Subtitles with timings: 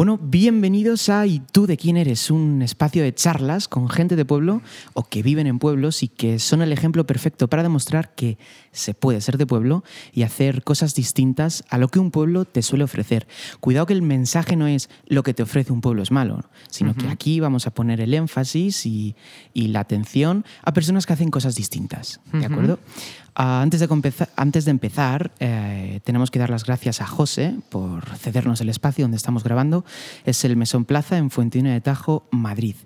[0.00, 2.30] Bueno, bienvenidos a ¿Y tú de quién eres?
[2.30, 4.62] Un espacio de charlas con gente de pueblo
[4.94, 8.38] o que viven en pueblos y que son el ejemplo perfecto para demostrar que
[8.72, 12.62] se puede ser de pueblo y hacer cosas distintas a lo que un pueblo te
[12.62, 13.28] suele ofrecer.
[13.60, 16.94] Cuidado que el mensaje no es lo que te ofrece un pueblo es malo, sino
[16.94, 19.14] que aquí vamos a poner el énfasis y,
[19.52, 22.22] la atención a personas que hacen cosas distintas.
[22.32, 22.78] ¿De acuerdo?
[23.40, 28.60] Antes, de antes, de empezar, eh, tenemos que dar las gracias a José por cedernos
[28.60, 29.84] el espacio donde estamos grabando.
[30.26, 32.76] Es el Mesón Plaza en Fuentina de Tajo, Madrid.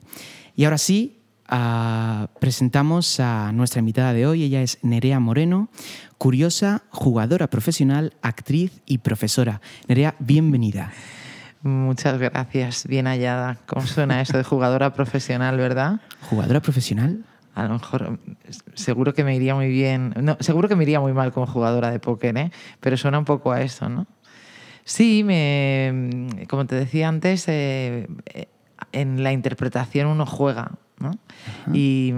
[0.54, 4.44] Y ahora sí, ah, presentamos a nuestra invitada de hoy.
[4.44, 5.70] Ella es Nerea Moreno,
[6.18, 9.60] curiosa, jugadora profesional, actriz y profesora.
[9.88, 10.92] Nerea, bienvenida.
[11.62, 13.58] Muchas gracias, bien hallada.
[13.66, 16.00] ¿Cómo suena eso de jugadora profesional, verdad?
[16.28, 17.24] ¿Jugadora profesional?
[17.54, 18.18] A lo mejor
[18.74, 21.90] seguro que me iría muy bien, no, seguro que me iría muy mal como jugadora
[21.90, 22.50] de póker, ¿eh?
[22.80, 24.06] pero suena un poco a eso, ¿no?
[24.84, 28.06] Sí, me, como te decía antes, eh,
[28.92, 31.12] en la interpretación uno juega, ¿no?
[31.72, 32.12] Y,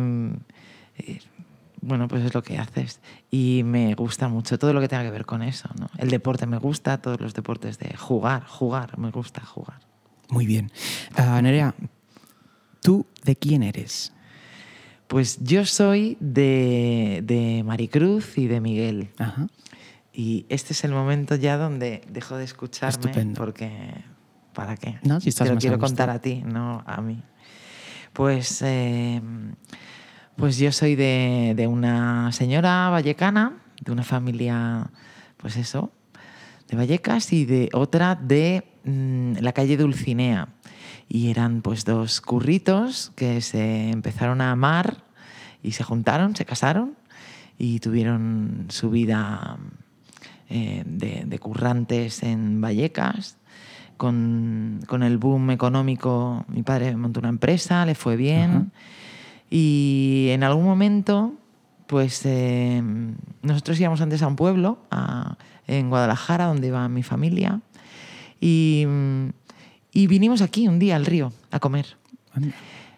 [0.99, 1.21] eh,
[1.81, 3.01] bueno, pues es lo que haces.
[3.31, 5.89] Y me gusta mucho todo lo que tenga que ver con eso, ¿no?
[5.97, 9.79] El deporte me gusta, todos los deportes de jugar, jugar, me gusta jugar.
[10.29, 10.73] Muy bien.
[11.17, 11.73] Uh, Nerea,
[12.81, 14.13] ¿tú de quién eres?
[15.07, 19.11] Pues yo soy de, Maricruz y de Miguel.
[20.13, 24.05] Y este es el momento ya donde dejo de escucharme porque
[24.55, 24.99] ¿para qué?
[25.03, 27.23] No, si estás Te lo quiero contar a ti, no a mí.
[28.13, 29.21] Pues, eh,
[30.37, 34.91] pues yo soy de, una señora vallecana, de una familia,
[35.37, 35.93] pues eso,
[36.69, 40.49] de Vallecas y de otra de mm, la calle Dulcinea
[41.09, 45.05] y eran pues dos curritos que se empezaron a amar
[45.63, 46.95] y se juntaron, se casaron
[47.59, 49.59] y tuvieron su vida
[50.49, 53.39] eh, de, currantes en Vallecas.
[53.97, 58.73] Con, el boom económico, mi padre montó una empresa, le fue bien.
[59.49, 61.33] Y en algún momento,
[61.87, 62.83] pues eh,
[63.43, 64.79] nosotros íbamos antes a un pueblo,
[65.67, 67.61] en Guadalajara, donde iba mi familia.
[68.39, 68.87] Y
[69.97, 71.97] y vinimos aquí un día al río a comer.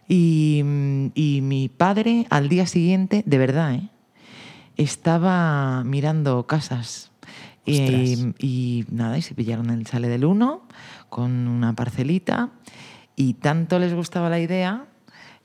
[0.09, 3.89] Y, mi padre al día siguiente, de verdad, ¿eh?
[4.77, 7.11] estaba mirando casas.
[7.67, 10.67] Y, nada, y se pillaron el chale del uno
[11.11, 12.51] con una parcelita.
[13.15, 14.87] Y tanto les gustaba la idea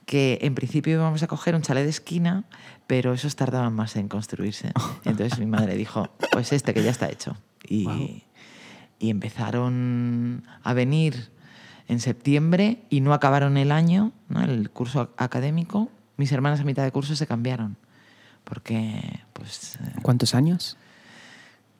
[0.06, 2.46] que en principio íbamos a coger un chalet de esquina,
[2.88, 4.72] pero esos tardaban más en construirse.
[5.04, 7.36] Entonces mi madre dijo, pues este que ya está hecho.
[7.68, 8.24] Y,
[9.00, 11.33] y empezaron a venir
[11.88, 15.90] en septiembre y no acabaron el año, el curso académico.
[16.18, 17.78] Mis hermanas a mitad de curso se cambiaron.
[18.44, 19.76] Porque, pues.
[19.76, 20.78] Eh, ¿Cuántos años?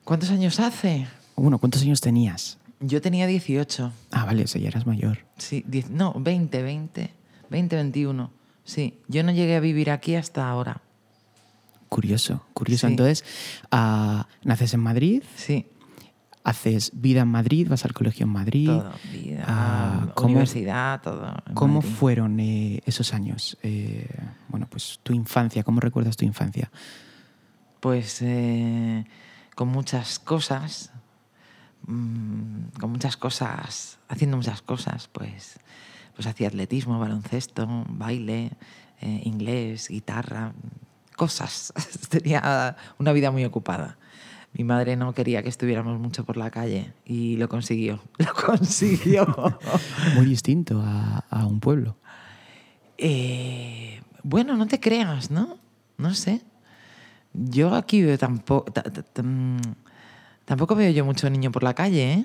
[0.04, 1.06] ¿Cuántos años hace?
[1.36, 2.58] Bueno, ¿cuántos años tenías?
[2.80, 3.92] Yo tenía 18.
[4.10, 5.18] Ah, vale, o ya eras mayor.
[5.38, 7.10] Sí, no, 20, 20,
[7.50, 8.30] 20, 21.
[8.64, 10.82] Sí, yo no llegué a vivir aquí hasta ahora.
[11.88, 12.86] Curioso, curioso.
[12.86, 13.24] Entonces,
[13.72, 15.22] uh, ¿naces en Madrid?
[15.36, 15.66] Sí
[16.44, 18.66] haces vida en Madrid, vas al colegio en Madrid.
[18.66, 21.34] Todo, vida, ah, universidad, todo.
[21.54, 23.56] ¿Cómo fueron eh, esos años?
[23.62, 24.06] Eh,
[24.48, 26.70] bueno, pues tu infancia, ¿cómo recuerdas tu infancia?
[27.80, 29.06] Pues eh,
[29.54, 30.92] con muchas cosas,
[31.86, 35.58] mm, con muchas cosas, haciendo muchas cosas, pues,
[36.14, 38.52] pues hacía atletismo, baloncesto, baile,
[39.00, 40.52] inglés, guitarra,
[41.16, 41.72] cosas.
[42.10, 43.96] Tenía una vida muy ocupada
[44.54, 48.00] mi madre no quería que estuviéramos mucho por la calle y lo consiguió.
[48.18, 49.26] Lo consiguió.
[50.14, 51.96] Muy distinto a, un pueblo.
[52.96, 55.58] Eh, bueno, no te creas, ¿no?
[55.98, 56.40] No sé.
[57.32, 58.72] Yo aquí veo tampoco.
[60.44, 62.24] Tampoco veo yo mucho niño por la calle, ¿eh?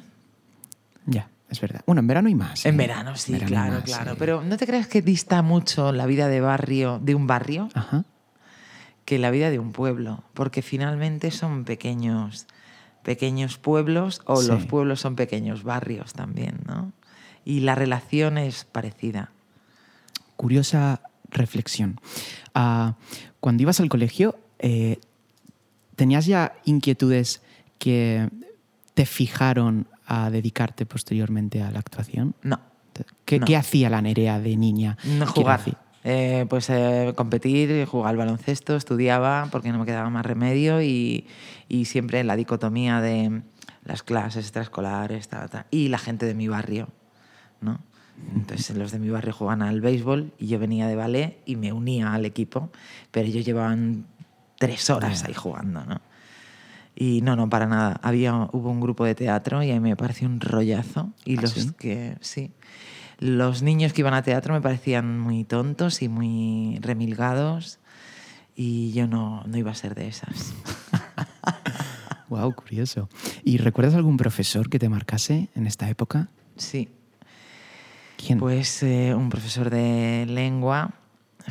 [1.08, 1.82] Ya, es verdad.
[1.88, 2.64] Bueno, en verano hay más.
[2.64, 2.78] En ¿eh?
[2.78, 4.16] verano sí, claro, claro.
[4.20, 7.70] Pero ¿no te creas que dista mucho la vida de barrio, de un barrio?
[7.74, 8.06] Ajá
[9.10, 12.46] que la vida de un pueblo, porque finalmente son pequeños,
[13.02, 16.94] pequeños pueblos o los pueblos son pequeños barrios también, ¿no?
[17.44, 19.32] Y la relación es parecida.
[20.36, 21.02] Curiosa
[21.32, 22.00] reflexión.
[22.54, 22.98] Ah,
[23.40, 25.00] cuando ibas al colegio, eh,
[25.96, 27.42] ¿tenías ya inquietudes
[27.80, 28.30] que
[28.94, 32.36] te fijaron a dedicarte posteriormente a la actuación?
[32.44, 32.60] No.
[33.26, 35.00] ¿Qué, hacía la Nerea de niña?
[35.04, 35.62] No jugar.
[36.04, 41.28] Eh, pues eh, competir, jugar al baloncesto, estudiaba porque no me quedaba más remedio y,
[41.68, 43.42] y siempre la dicotomía de
[43.84, 45.30] las clases extraescolares
[45.72, 46.88] y la gente de mi barrio,
[47.62, 47.80] ¿no?
[48.36, 51.72] Entonces los de mi barrio jugaban al béisbol y yo venía de ballet y me
[51.72, 52.70] unía al equipo,
[53.12, 54.06] pero ellos llevaban
[54.58, 56.02] tres horas ahí jugando, ¿no?
[56.96, 57.98] Y no, no, para nada.
[58.04, 61.12] Había, hubo un grupo de teatro y a mí me pareció un rollazo.
[61.24, 61.72] Y ¿Ah, los sí?
[61.80, 62.52] que, sí.
[63.20, 67.80] Los niños que iban a teatro me parecían muy tontos y muy remilgados.
[68.56, 70.54] Y yo no, no iba a ser de esas.
[72.30, 73.10] Wow, curioso.
[73.44, 76.30] ¿Y recuerdas algún profesor que te marcase en esta época?
[76.58, 76.88] Sí.
[78.18, 78.38] ¿Quién?
[78.38, 80.94] Pues eh, un profesor de lengua,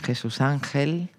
[0.03, 1.11] Jesús Ángel,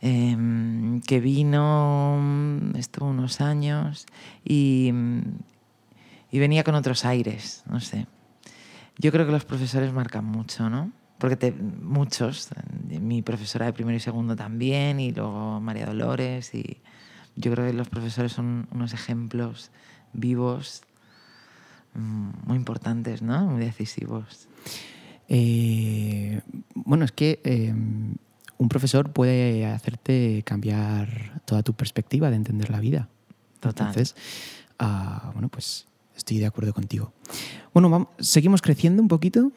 [0.00, 4.06] em, que vino, mm, estuvo unos años
[4.44, 5.20] y, mm,
[6.30, 8.06] y venía con otros aires, no sé.
[8.98, 10.92] Yo creo que los profesores marcan mucho, ¿no?
[11.18, 12.48] Porque te- muchos,
[12.88, 16.78] mi profesora de primero y segundo también, y luego María Dolores, y
[17.36, 19.70] yo creo que los profesores son unos ejemplos
[20.12, 20.82] vivos
[21.94, 23.46] mm, muy importantes, ¿no?
[23.46, 24.48] Muy decisivos.
[25.28, 26.40] Eh,
[26.74, 32.80] bueno, es que eh, un profesor puede hacerte cambiar toda tu perspectiva de entender la
[32.80, 33.08] vida.
[33.60, 33.88] Total.
[33.88, 34.14] Entonces,
[34.78, 35.86] ah, bueno, pues
[36.24, 37.12] estoy de acuerdo contigo.
[37.74, 39.52] Bueno, vam- seguimos creciendo un poquito.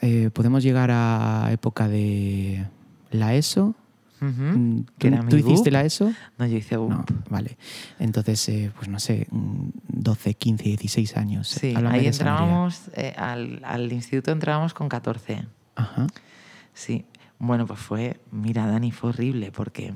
[0.00, 2.64] Eh, podemos llegar a época de
[3.10, 3.74] la ESO.
[4.20, 6.12] Mm, ¿Tú, era tú mi hiciste la ESO?
[6.38, 6.90] No, yo hice BUP.
[6.90, 7.56] No, vale.
[7.98, 11.48] Entonces, eh, pues no sé, mm, 12, 15, 16 años.
[11.48, 15.44] Sí, Háblame ahí entrábamos, eh, al, al instituto entrábamos con 14.
[15.74, 16.06] Ajá.
[16.72, 17.04] Sí,
[17.40, 19.94] bueno, pues fue, mira, Dani, fue horrible porque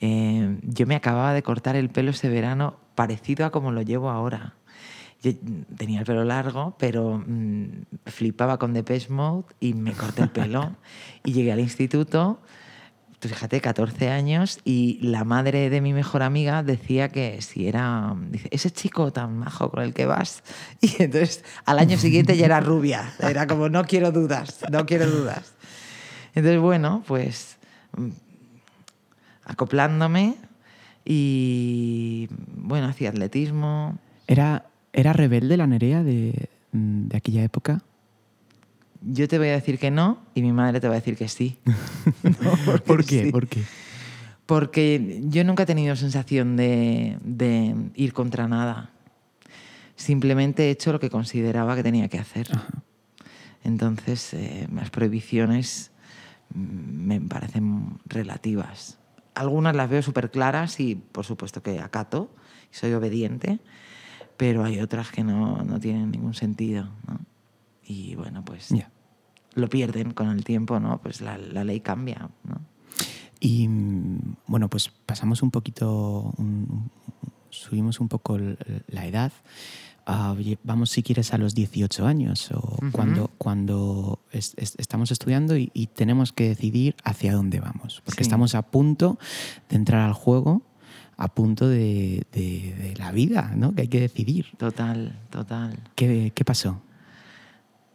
[0.00, 4.08] eh, yo me acababa de cortar el pelo ese verano parecido a como lo llevo
[4.10, 4.54] ahora.
[5.22, 5.32] Yo
[5.76, 7.66] tenía el pelo largo, pero mm,
[8.06, 10.76] flipaba con Depeche Mode y me corté el pelo.
[11.24, 12.40] y llegué al instituto,
[13.18, 18.14] tú fíjate, 14 años, y la madre de mi mejor amiga decía que si era,
[18.30, 20.42] dice, ese chico tan majo con el que vas.
[20.80, 23.12] Y entonces al año siguiente ya era rubia.
[23.18, 25.54] Era como, no quiero dudas, no quiero dudas.
[26.34, 27.56] Entonces, bueno, pues
[27.96, 28.10] mm,
[29.44, 30.36] acoplándome
[31.04, 33.98] y, bueno, hacía atletismo.
[34.26, 34.66] ¿Era,
[34.98, 37.82] ¿Era rebelde la Nerea de, mm, de aquella época?
[39.00, 41.28] Yo te voy a decir que no y mi madre te va a decir que
[41.28, 41.58] sí.
[42.42, 43.24] No, porque ¿Por qué?
[43.24, 43.30] sí.
[43.30, 43.62] ¿Por qué?
[44.46, 48.90] Porque yo nunca he tenido sensación de, de ir contra nada.
[49.94, 52.48] Simplemente he hecho lo que consideraba que tenía que hacer.
[53.62, 55.92] Entonces, eh, las prohibiciones
[56.54, 58.98] mm, me parecen relativas.
[59.34, 62.30] Algunas las veo súper claras y, por supuesto, que acato
[62.72, 63.60] y soy obediente,
[64.38, 66.88] pero hay otras que no, no tienen ningún sentido.
[67.06, 67.18] ¿no?
[67.86, 68.90] Y bueno, pues Ya.
[69.54, 70.98] lo pierden con el tiempo, ¿no?
[71.02, 72.60] Pues la, la ley cambia, ¿no?
[73.40, 73.68] Y
[74.46, 76.90] bueno, pues pasamos un poquito, un-
[77.50, 78.38] subimos un poco
[78.88, 79.32] la edad.
[80.36, 82.90] Oye, vamos, si quieres, a los 18 años o Ujú.
[82.92, 88.00] cuando, cuando es- es- estamos estudiando y, y tenemos que decidir hacia dónde vamos.
[88.06, 88.28] Porque Sí.
[88.28, 89.18] estamos a punto
[89.68, 90.62] de entrar al juego,
[91.18, 93.74] a punto de, de- de la vida, ¿no?
[93.74, 94.46] Que hay que decidir.
[94.56, 95.78] Total, total.
[95.94, 96.80] ¿Qué, qué pasó?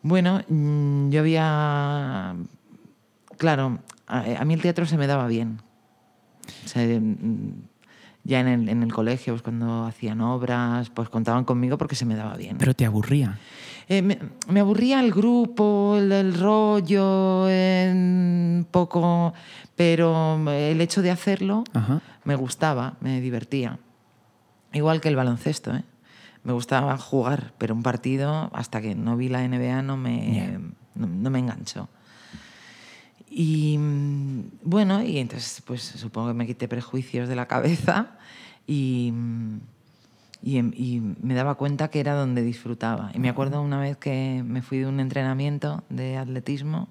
[0.01, 2.35] Bueno, mm, yo había...
[3.37, 5.61] Claro, a, a mí el teatro se me daba bien.
[6.65, 7.53] O sea, mm,
[8.25, 12.05] ya en el, en el colegio, pues cuando hacían obras, pues contaban conmigo porque se
[12.05, 12.57] me daba bien.
[12.57, 13.39] Pero te aburría.
[13.89, 19.33] Eh, me, me aburría el grupo, el, el rollo, eh, un poco,
[19.75, 22.01] pero el hecho de hacerlo Ajá.
[22.23, 23.79] me gustaba, me divertía.
[24.73, 25.83] Igual que el baloncesto, ¿eh?
[26.43, 30.59] Me gustaba jugar, pero un partido, hasta que no vi la NBA, no me, Ya.
[30.95, 31.87] no, no me enganchó.
[33.29, 38.11] Y mm, bueno, y entonces pues supongo que me quité prejuicios de la cabeza
[38.67, 39.59] y, mm,
[40.43, 43.11] y, em- y me daba cuenta que era donde disfrutaba.
[43.13, 46.89] Y me acuerdo una vez que me fui de un entrenamiento de atletismo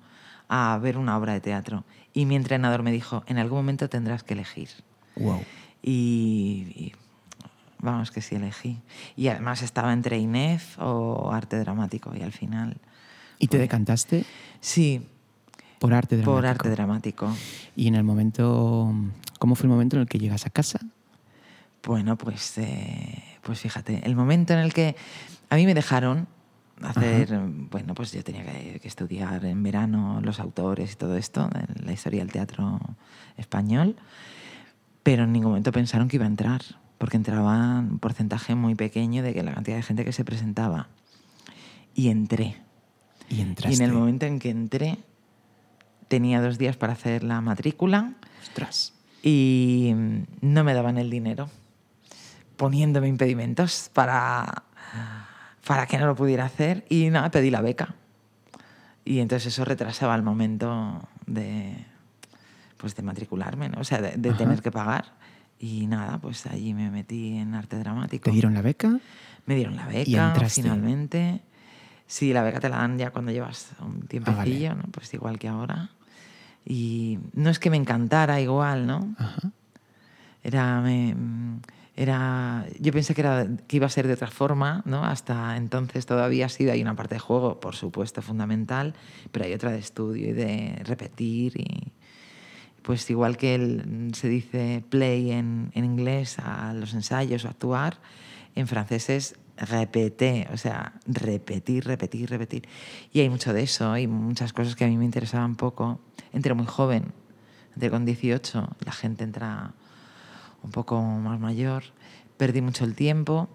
[0.48, 1.84] a ver una obra de teatro.
[2.14, 4.70] Y mi entrenador me dijo, en algún momento tendrás que elegir.
[5.16, 5.42] Wow.
[5.82, 6.92] Y, y,
[7.78, 8.78] vamos, que sí elegí.
[9.16, 12.12] Y además estaba entre INEF o arte dramático.
[12.16, 12.78] Y al final,
[13.38, 14.24] ¿Y te decantaste
[14.60, 15.06] sí,
[15.78, 16.34] por arte dramático?
[16.36, 17.36] por arte dramático.
[17.76, 18.94] Y en el momento,
[19.38, 20.80] ¿cómo fue el momento en el que llegas a casa?
[21.84, 24.94] Bueno, pues, eh, pues fíjate, el momento en el que
[25.50, 26.28] a mí me dejaron
[26.82, 27.38] hacer,
[27.70, 31.48] bueno, pues yo tenía que, que estudiar en verano los autores y todo esto,
[31.84, 32.80] la historia del teatro
[33.36, 33.96] español,
[35.02, 36.62] pero en ningún momento pensaron que iba a entrar,
[36.98, 40.88] porque entraba un porcentaje muy pequeño de que la cantidad de gente que se presentaba.
[41.94, 42.56] Y entré.
[43.28, 43.76] Y Y entraste.
[43.76, 44.98] en el momento en que entré,
[46.08, 48.92] tenía dos días para hacer la matrícula Ostras.
[49.22, 49.92] y
[50.40, 51.48] no me daban el dinero,
[52.66, 54.62] poniéndome impedimentos para,
[55.66, 57.96] para que no lo pudiera hacer y nada, pedí la beca.
[59.04, 61.74] Y entonces eso retrasaba el momento de,
[62.76, 63.80] pues de matricularme, ¿no?
[63.80, 65.06] o sea, de, de tener que pagar.
[65.58, 68.26] Y nada, pues allí me metí en arte dramático.
[68.26, 68.96] ¿Te dieron la beca?
[69.46, 70.62] Me dieron la Y beca entraste.
[70.62, 71.40] finalmente.
[72.06, 74.82] Sí, la beca te la dan ya cuando llevas un tiempecillo, vale.
[74.86, 74.92] ¿no?
[74.92, 75.90] Pues igual que ahora.
[76.64, 79.16] Y no es que me encantara igual, ¿no?
[79.18, 79.50] Ajá.
[80.44, 81.16] Era, me-
[81.96, 85.04] era, yo pensé que, era, que iba a ser de otra forma, ¿no?
[85.04, 88.94] Hasta entonces todavía ha sido, hay una parte de juego, por supuesto, fundamental,
[89.30, 91.92] pero hay otra de estudio y de repetir y
[92.82, 97.98] pues igual que el- se dice play en, en inglés a los ensayos o actuar,
[98.54, 102.66] en francés es repetir, o sea, repetir, repetir, repetir.
[103.12, 106.00] Y hay mucho de eso, hay muchas cosas que a mí me interesaban poco.
[106.32, 107.12] Entré muy joven,
[107.74, 109.74] entré con 18, la gente entra
[110.62, 111.84] un poco más mayor,
[112.36, 113.48] perdí mucho el tiempo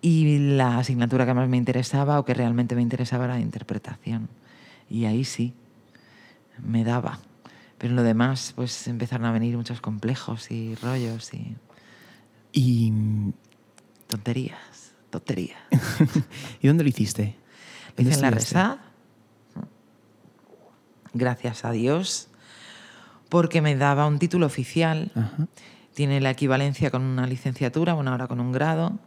[0.00, 4.28] y la asignatura que más me interesaba o que realmente me interesaba era la interpretación.
[4.88, 5.54] Y ahí sí,
[6.62, 7.18] me daba.
[7.78, 11.56] Pero en lo demás, pues empezaron a venir muchos complejos y rollos y
[12.52, 12.92] ¿Y,
[14.06, 15.58] tonterías, tonterías.
[16.62, 17.36] ¿y dónde lo hiciste?
[17.96, 18.30] Lo hice en la?
[18.30, 18.78] Resad,
[21.12, 22.28] gracias a Dios,
[23.28, 25.10] porque me daba un título oficial.
[25.14, 25.46] Ajá.
[25.94, 28.98] Tiene la equivalencia con una licenciatura, una hora con un grado.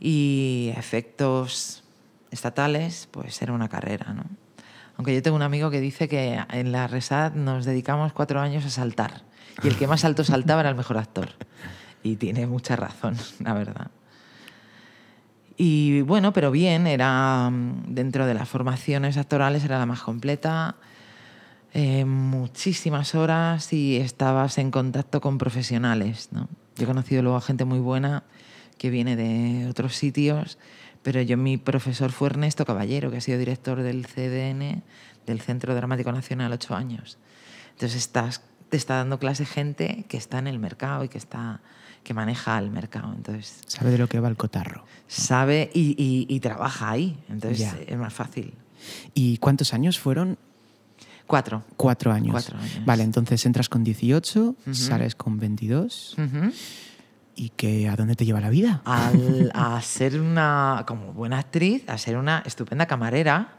[0.00, 1.84] Y a efectos
[2.30, 4.24] estatales, pues era una carrera, ¿no?
[4.96, 8.66] Aunque yo tengo un amigo que dice que en la Resad nos dedicamos cuatro años
[8.66, 9.22] a saltar.
[9.62, 11.30] Y el que más alto saltaba era el mejor actor.
[12.02, 13.90] Y tiene mucha razón, la verdad.
[15.56, 20.76] Y bueno, pero bien, era mm, dentro de las formaciones actorales era la más completa,
[21.72, 26.28] eh, muchísimas horas y estabas en contacto con profesionales.
[26.32, 26.48] ¿no?
[26.76, 28.24] Yo he conocido luego a gente muy buena
[28.78, 30.58] que viene de otros sitios,
[31.02, 34.82] pero yo mi profesor fue Ernesto Caballero, que ha sido director del CDN,
[35.26, 37.18] del Centro Dramático Nacional, ocho años.
[37.72, 41.60] Entonces estás, te está dando clase gente que está en el mercado y que, está,
[42.04, 43.12] que maneja el mercado.
[43.14, 44.84] Entonces Sabe de lo que va el cotarro.
[45.08, 47.18] sabe y, y- y trabaja ahí.
[47.28, 47.76] Entonces Ya.
[47.86, 48.54] es más fácil.
[49.14, 50.38] ¿Y cuántos años fueron?
[51.30, 51.62] Cuatro.
[51.76, 52.32] Cuatro años.
[52.32, 52.80] Cuatro años.
[52.84, 54.74] Vale, entonces entras con 18, Ujú.
[54.74, 56.16] sales con 22.
[56.18, 56.52] Ujú.
[57.36, 58.82] ¿Y que, a dónde te lleva la vida?
[58.84, 63.52] Al- a ser una, como buena actriz, a ser una estupenda camarera.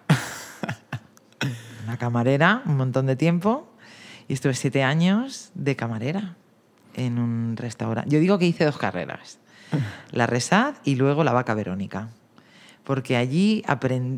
[1.85, 3.67] Una camarera, un montón de tiempo.
[4.27, 6.35] Y estuve siete años de camarera
[6.93, 8.09] en un restaurante.
[8.09, 9.39] Yo digo que hice dos carreras.
[10.11, 12.09] La Resad y luego la Vaca Verónica.
[12.91, 13.63] Porque allí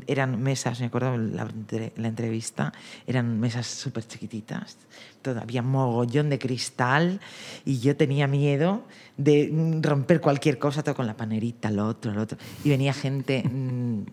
[0.08, 1.48] eran mesas, me acuerdo la,
[1.96, 2.74] la entrevista,
[3.06, 4.77] eran mesas súper chiquititas,
[5.22, 7.20] todavía mogollón de cristal
[7.65, 8.82] y yo tenía miedo
[9.15, 12.39] de mm, romper cualquier cosa, todo con la panerita, lo otro, lo otro.
[12.63, 14.06] Y venía gente mm,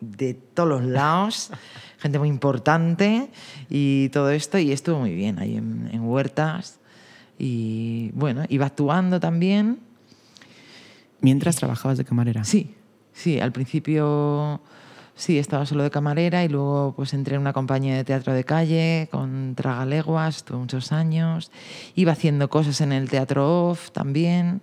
[0.00, 1.50] de todos los lados,
[1.98, 3.30] gente muy importante
[3.68, 6.78] y todo esto, y estuvo muy bien ahí en, en Huertas.
[7.36, 9.80] Y bueno, iba actuando también.
[11.20, 12.44] Mientras trabajabas de camarera.
[12.44, 12.76] Sí,
[13.18, 14.60] sí, al principio
[15.16, 18.44] sí, estaba solo de camarera y luego pues entré en una compañía de teatro de
[18.44, 21.50] calle con Tragaleguas, estuve muchos años.
[21.96, 24.60] Iba haciendo cosas en el teatro off también.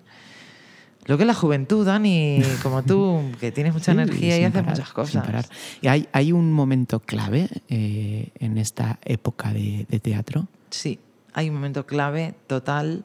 [1.08, 4.66] Lo que es la juventud, Dani, como tú, que tienes mucha Sí, energía y haces
[4.66, 5.26] muchas cosas.
[5.26, 5.46] parar.
[5.82, 10.48] ¿Y hay, hay un momento clave eh, en esta época de, de teatro?
[10.72, 10.98] Sí,
[11.34, 13.04] hay un momento clave total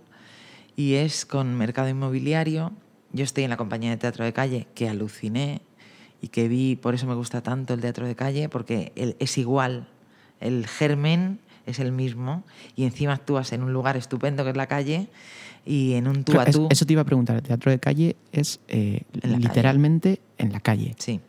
[0.76, 2.73] y es con mercado inmobiliario.
[3.12, 5.61] Yo estoy en la compañía de teatro de calle que aluciné
[6.23, 9.88] y que vi, por eso me gusta tanto el teatro de calle, porque es igual,
[10.40, 12.45] el germen es el mismo
[12.76, 15.09] y encima actúas en un lugar estupendo que es la calle
[15.67, 16.69] y en un tú a tú.
[16.71, 17.37] Eso te iba a preguntar.
[17.37, 19.49] El teatro de calle es eh, En la calle.
[19.49, 20.95] literalmente en la calle.
[20.99, 21.21] Sí,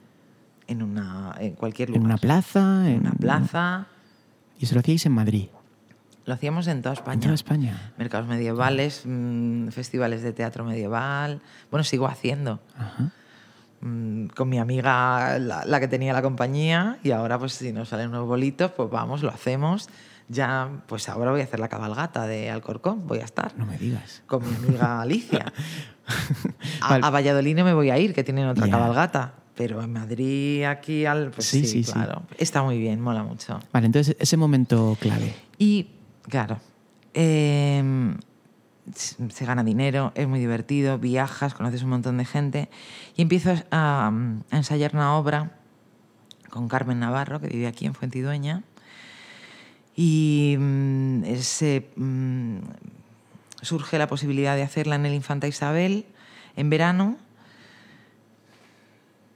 [0.68, 2.06] en, una, en cualquier En lugar.
[2.06, 2.90] una plaza.
[2.90, 3.88] En una plaza.
[4.60, 5.48] Y eso lo hacíais en Madrid.
[6.26, 7.14] Lo hacíamos en toda España.
[7.16, 7.92] En toda España.
[7.98, 11.42] Mercados medievales, mm, festivales de teatro medieval.
[11.72, 12.60] Bueno, sigo haciendo.
[12.78, 13.10] Ajá.
[13.82, 17.90] mm, con mi amiga, la, la que tenía la compañía, y ahora pues si nos
[17.90, 19.90] salen unos bolitos, pues vamos, lo hacemos.
[20.30, 23.78] Ya, pues ahora voy a hacer la cabalgata de Alcorcón, voy a estar No me
[23.78, 24.22] digas.
[24.28, 25.52] con mi amiga Alicia.
[26.82, 28.72] A, a Valladolid no me voy a ir, que tienen otra Ya.
[28.72, 29.34] cabalgata.
[29.56, 31.32] Pero en Madrid, aquí al.
[31.32, 31.92] Pues Sí, sí, sí, sí.
[31.92, 32.24] claro.
[32.38, 33.60] Está muy bien, mola mucho.
[33.74, 35.36] Vale, entonces ese momento clave.
[35.60, 35.88] Y,
[36.32, 36.60] claro,
[37.14, 37.84] eh,
[38.96, 42.70] se gana dinero, es muy divertido, viajas, conoces un montón de gente
[43.16, 44.12] y empiezo a,
[44.50, 45.52] ensayar una obra
[46.50, 48.64] con Carmen Navarro, que vive aquí en Fuentidueña.
[49.96, 51.24] Y mm,
[51.96, 52.58] mm,
[53.62, 56.06] surge la posibilidad de hacerla en el Infanta Isabel
[56.56, 57.18] en verano.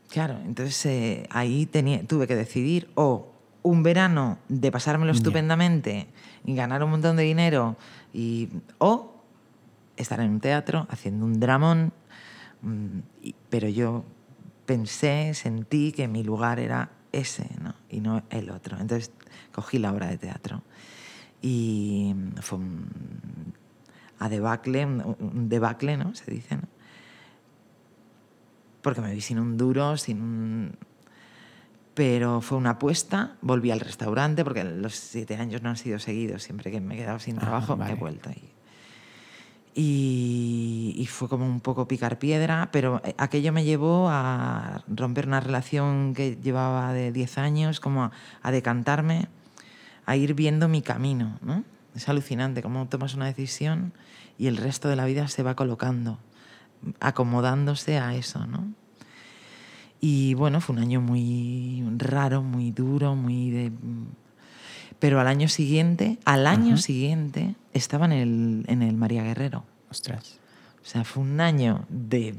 [0.10, 1.66] Claro, entonces eh, ahí
[2.08, 3.35] tuve que decidir o
[3.65, 6.07] un verano de pasármelo estupendamente
[6.45, 7.75] y ganar un montón de dinero
[8.13, 9.24] y, o
[9.98, 11.91] estar en un teatro haciendo un dramón.
[12.62, 13.00] mm,
[13.50, 14.05] Pero yo
[14.67, 17.74] pensé, sentí que mi lugar era ese ¿no?
[17.89, 18.79] y no el otro.
[18.79, 19.12] Entonces
[19.51, 20.62] cogí la obra de teatro
[21.41, 23.53] y fue un
[24.19, 26.13] a debacle, un, un debacle, ¿no?
[26.13, 26.63] Se dice, ¿no?
[28.84, 30.77] Porque me vi sin un duro, sin un...
[31.96, 36.44] Pero fue una apuesta, volví al restaurante, porque los siete años no han sido seguidos,
[36.44, 37.94] siempre que me he quedado sin Ah, trabajo vale.
[37.94, 38.30] he vuelto.
[38.32, 38.44] Y,
[39.78, 45.28] y, y fue como un poco picar piedra, pero eh, aquello me llevó a romper
[45.28, 48.12] una relación que llevaba de 10 años, como a,
[48.42, 49.28] a decantarme,
[50.06, 51.40] a ir viendo mi camino.
[51.42, 51.64] ¿no?
[51.96, 53.94] Es alucinante cómo tomas una decisión
[54.38, 56.20] y el resto de la vida se va colocando,
[57.00, 58.46] acomodándose a eso.
[58.48, 58.68] ¿no?
[60.07, 63.71] Y bueno, fue un año muy raro, muy duro, muy de...
[65.00, 66.81] Pero al año siguiente, al año Ajá.
[66.83, 69.63] siguiente, estaba en el, en el María Guerrero.
[69.89, 70.38] Ostras.
[70.83, 72.35] O sea, fue un año de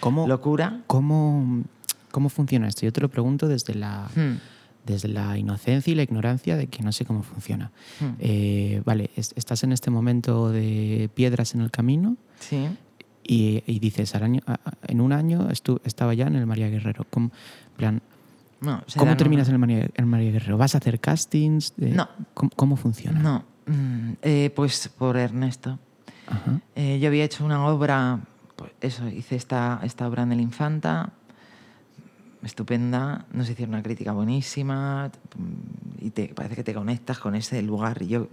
[0.00, 0.82] ¿Cómo, locura.
[0.86, 1.62] cómo,
[2.10, 2.82] ¿Cómo funciona esto?
[2.82, 4.36] Yo te lo pregunto desde la, Hmm.
[4.84, 7.70] desde la inocencia y la ignorancia de que no sé cómo funciona.
[8.00, 8.16] Hmm.
[8.18, 12.66] Eh, vale, es- estás en este momento de piedras en el camino Sí.
[13.22, 14.40] Y, y dices, al año,
[14.86, 15.48] en un año
[15.84, 17.06] estaba ya en el María Guerrero.
[17.10, 17.26] ¿Cómo,
[17.72, 18.02] en plan,
[18.60, 20.58] No, ¿cómo terminas una- en el María, en el María Guerrero?
[20.58, 21.74] ¿Vas a hacer castings?
[21.80, 22.08] Eh, No.
[22.34, 23.18] ¿Cómo, cómo funciona?
[23.20, 25.78] No, mm, eh, pues por Ernesto.
[26.26, 26.60] Ajá.
[26.74, 28.20] Eh, yo había hecho una obra,
[28.56, 31.12] pues eso, hice esta, esta obra en el Infanta,
[32.42, 37.60] estupenda, nos hicieron una crítica buenísima mm, y te, parece que te conectas con ese
[37.62, 38.02] lugar.
[38.04, 38.28] Yo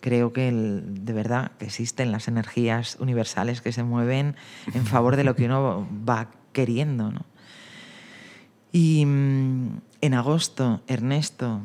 [0.00, 4.36] creo que el- de verdad existen las energías universales que se mueven
[4.74, 7.10] en favor de lo que uno va queriendo.
[7.10, 7.24] ¿no?
[8.72, 9.68] Y mm,
[10.00, 11.62] en agosto, Ernesto,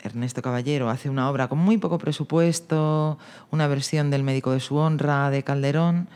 [0.00, 3.18] Ernesto Caballero hace una obra con muy poco presupuesto,
[3.50, 6.08] una versión del Médico de su Honra de Calderón.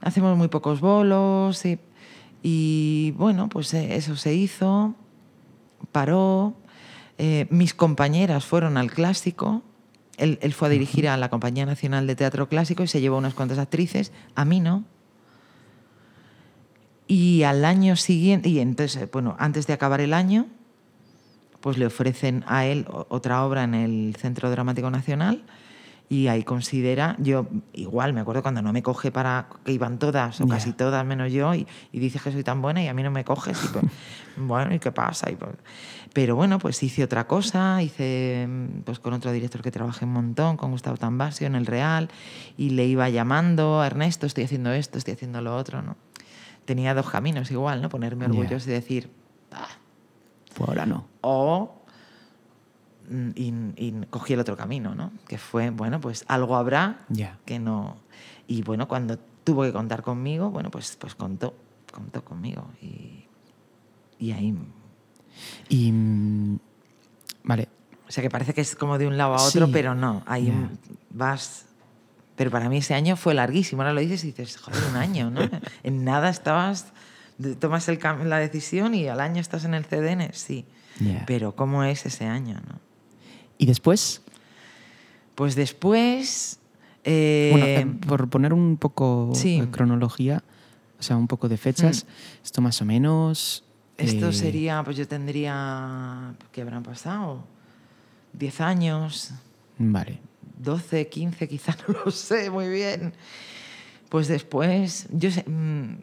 [0.00, 1.78] Hacemos muy pocos bolos y,
[2.42, 4.94] y, bueno, pues eh, eso se hizo,
[5.92, 6.54] paró.
[7.18, 9.62] Eh, mis compañeras fueron al clásico.
[10.20, 13.18] Él, él fue a dirigir a la Compañía Nacional de Teatro Clásico y se llevó
[13.18, 14.12] unas cuantas actrices.
[14.34, 14.84] A mí no.
[17.06, 20.46] Y al año siguiente, y entonces, eh, bueno, antes de acabar el año,
[21.60, 25.42] pues le ofrecen a él otra obra en el Centro Dramático Nacional
[26.12, 30.40] y ahí considera, yo igual me acuerdo cuando no me coge para que iban todas
[30.40, 33.04] o casi todas menos yo y, y dices que soy tan buena y a mí
[33.04, 33.84] no me coges y pues,
[34.36, 35.30] bueno, ¿y qué pasa?
[35.30, 35.54] Y pues-
[36.12, 40.12] pero bueno, pues hice otra cosa, hice mm, pues con otro director que trabajé un
[40.12, 42.08] montón, con Gustavo Tambasio en el Real
[42.56, 45.96] y le iba llamando a Ernesto, estoy haciendo esto, estoy haciendo lo otro, ¿no?
[46.64, 47.88] Tenía dos caminos igual, ¿no?
[47.88, 49.10] Ponerme orgulloso y decir,
[50.58, 51.06] Por ahora no.
[51.20, 51.79] o
[53.34, 55.10] y, y cogí el otro camino, ¿no?
[55.26, 57.38] Que fue, bueno, pues algo habrá Ya.
[57.44, 57.96] que no...
[58.46, 61.54] Y bueno, cuando tuvo que contar conmigo, bueno, pues, pues contó,
[61.92, 62.66] contó conmigo.
[62.80, 63.24] Y,
[64.18, 64.54] y ahí...
[65.68, 65.92] Y.
[65.92, 66.58] mm,
[67.44, 67.68] Vale.
[68.08, 69.72] O sea, que parece que es como de un lado a otro, Sí.
[69.72, 70.52] pero no, ahí
[71.10, 71.66] vas...
[72.36, 73.82] Pero para mí ese año fue larguísimo.
[73.82, 75.40] Ahora lo dices y dices, joder, un año, ¿no?
[75.82, 76.92] en nada estabas...
[77.58, 80.66] Tomas el la decisión y al año estás en el CDN, sí.
[81.26, 82.78] Pero ¿cómo es ese año, no?
[83.60, 84.22] Y después,
[85.34, 86.58] Pues después.
[87.04, 89.60] eh, bueno, eh, por poner un poco sí.
[89.60, 90.42] de cronología,
[90.98, 92.06] o sea, un poco de fechas,
[92.42, 93.62] esto más o menos.
[93.98, 96.34] esto eh, sería, pues yo tendría.
[96.52, 97.44] ¿Qué habrán pasado?
[98.32, 99.30] 10 años,
[99.78, 100.20] Vale.
[100.58, 103.12] 12, 15, quizá no lo sé muy bien.
[104.08, 105.98] Pues después, yo sé- mm,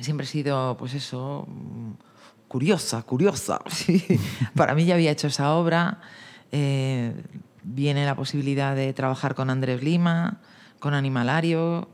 [0.00, 1.90] siempre he sido, pues eso, mm,
[2.48, 3.60] curiosa, curiosa.
[4.54, 6.00] Para mí ya había hecho esa obra.
[6.52, 7.12] eh,
[7.68, 10.40] viene la posibilidad de trabajar con Andrés Lima,
[10.78, 11.88] con Animalario.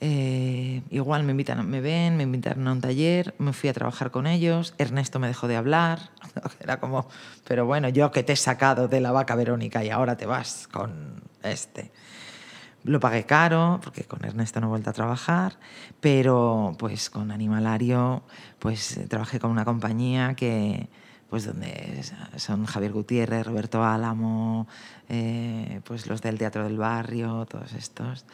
[0.00, 4.10] eh, igual me invitan, me ven, me invitaron a un taller, me fui a trabajar
[4.10, 4.74] con ellos.
[4.78, 6.10] Ernesto me dejó de hablar.
[6.60, 7.08] Era como,
[7.46, 10.68] pero bueno, yo que te he sacado de la vaca Verónica y ahora te vas
[10.70, 11.92] con este.
[12.86, 15.58] Lo pagué caro, porque con Ernesto no he vuelto a trabajar,
[16.00, 18.22] pero pues con Animalario
[18.60, 20.88] pues trabajé con una compañía que
[21.28, 22.02] pues donde
[22.36, 24.68] son Javier Gutiérrez, Roberto Álamo,
[25.08, 28.24] eh, pues los del Teatro del Barrio, todos estos.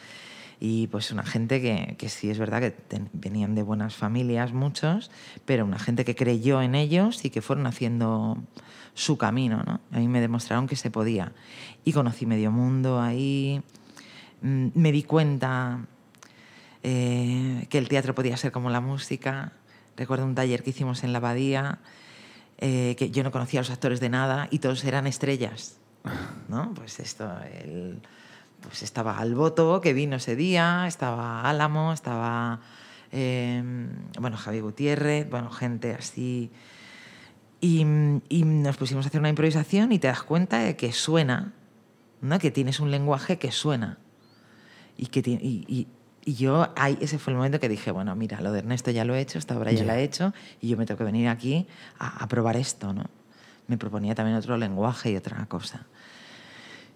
[0.59, 4.53] Y pues una gente que, que sí es verdad que ten- venían de buenas familias,
[4.53, 5.09] muchos,
[5.45, 8.37] pero una gente que creyó en ellos y que fueron haciendo
[8.93, 9.63] su camino.
[9.65, 9.79] ¿no?
[9.91, 11.31] A mí me demostraron que se podía.
[11.83, 13.63] Y conocí medio mundo ahí,
[14.43, 15.85] me di cuenta
[16.83, 19.53] eh, que el teatro podía ser como la música.
[19.95, 21.79] Recuerdo un taller que hicimos en la abadía
[22.57, 25.77] eh, que yo no conocía a los actores de nada y todos eran estrellas.
[26.49, 26.73] ¿no?
[26.73, 28.01] Pues esto, el,
[28.61, 32.59] pues estaba Alboto, que vino ese día, estaba Álamo, estaba,
[33.11, 33.63] eh,
[34.19, 36.51] bueno, Javi Gutiérrez, bueno, gente así.
[37.61, 37.85] Y,
[38.27, 41.53] y, nos pusimos a hacer una improvisación y te das cuenta de que suena,
[42.19, 42.37] ¿no?
[42.39, 43.99] que tienes un lenguaje que suena.
[44.97, 45.87] Y, que y, y,
[46.25, 49.05] y, yo, ahí, ese fue el momento que dije, bueno, mira, lo de Ernesto ya
[49.05, 49.87] lo he hecho, esta obra ya yeah.
[49.87, 51.67] la he hecho, y yo me tengo que venir aquí
[51.99, 53.03] a, a probar esto, ¿no?
[53.67, 55.85] Me proponía también otro lenguaje y otra cosa.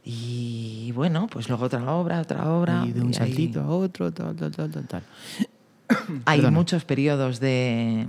[0.09, 2.85] Y bueno, pues luego otra obra, otra obra.
[2.87, 4.87] Y de un y saltito a otro, tal, tal, tal, tal.
[4.87, 5.03] tal.
[6.25, 6.57] Hay Perdona.
[6.57, 8.07] muchos periodos de...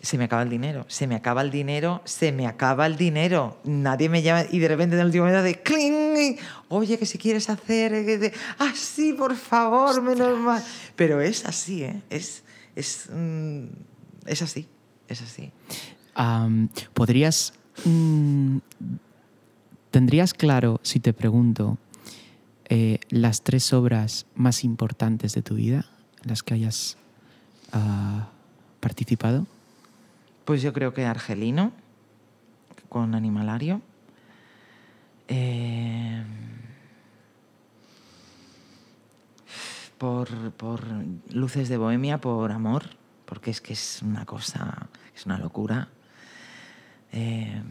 [0.00, 3.58] Se me acaba el dinero, se me acaba el dinero, se me acaba el dinero.
[3.64, 6.03] Nadie me llama y de repente en el último momento de cling,
[6.68, 10.62] oye, que si quieres hacer, ah, sí, por favor, menos mal.
[10.96, 12.02] Pero es así, ¿eh?
[12.10, 12.42] Es,
[12.74, 13.64] es, mm,
[14.26, 14.66] es así,
[15.08, 15.50] es así.
[16.16, 18.58] Um, ¿Podrías mm,
[19.94, 21.78] ¿Tendrías claro, si te pregunto,
[22.68, 25.86] eh, las tres obras más importantes de tu vida,
[26.24, 26.96] las que hayas
[27.72, 28.24] uh,
[28.80, 29.46] participado?
[30.44, 31.70] Pues yo creo que Argelino,
[32.88, 33.82] con Animalario.
[35.28, 36.22] Eh,
[39.98, 40.80] por, por
[41.30, 42.84] Luces de Bohemia, por Amor,
[43.24, 45.88] porque es que es una cosa, es una locura.
[47.12, 47.62] Eh,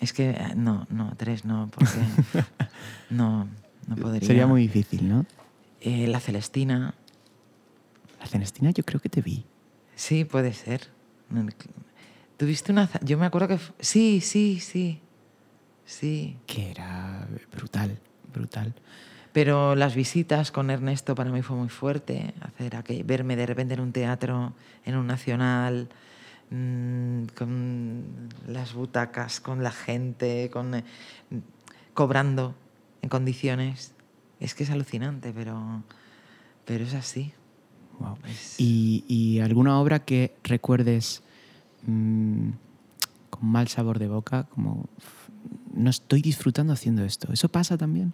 [0.00, 2.00] es que eh, no, no, tres no, porque
[3.10, 3.48] no,
[3.86, 4.26] no podría.
[4.26, 5.26] Sería muy difícil, ¿no?
[5.80, 6.94] Eh, la Celestina.
[8.20, 9.44] La Celestina yo creo que te vi.
[9.96, 10.88] Sí, puede ser.
[12.36, 12.88] Tuviste una...
[13.02, 13.58] Yo me acuerdo que...
[13.80, 15.00] Sí, sí, sí.
[15.84, 16.36] Sí.
[16.46, 17.98] Que era brutal,
[18.32, 18.74] brutal.
[19.32, 22.34] Pero las visitas con Ernesto para mí fue muy fuerte.
[22.40, 25.88] Hacer aquel, verme de repente en un teatro, en un nacional,
[26.50, 30.84] mmm, con las butacas, con la gente, con, eh,
[31.94, 32.54] cobrando
[33.02, 33.92] en condiciones.
[34.38, 35.82] Es que es alucinante, pero,
[36.64, 37.32] pero es así.
[37.98, 38.18] Wow.
[38.28, 38.54] Es...
[38.58, 41.24] ¿Y, ¿Y, alguna obra que recuerdes
[41.86, 42.50] mmm,
[43.30, 44.44] con mal sabor de boca?
[44.44, 44.88] Como,
[45.74, 47.32] no estoy disfrutando haciendo esto.
[47.32, 48.12] ¿Eso pasa también?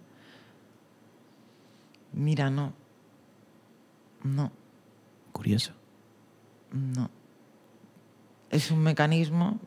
[2.13, 2.73] Mira, no.
[4.23, 4.51] No.
[5.31, 5.73] Curioso.
[6.71, 7.09] No
[8.51, 9.59] es un mecanismo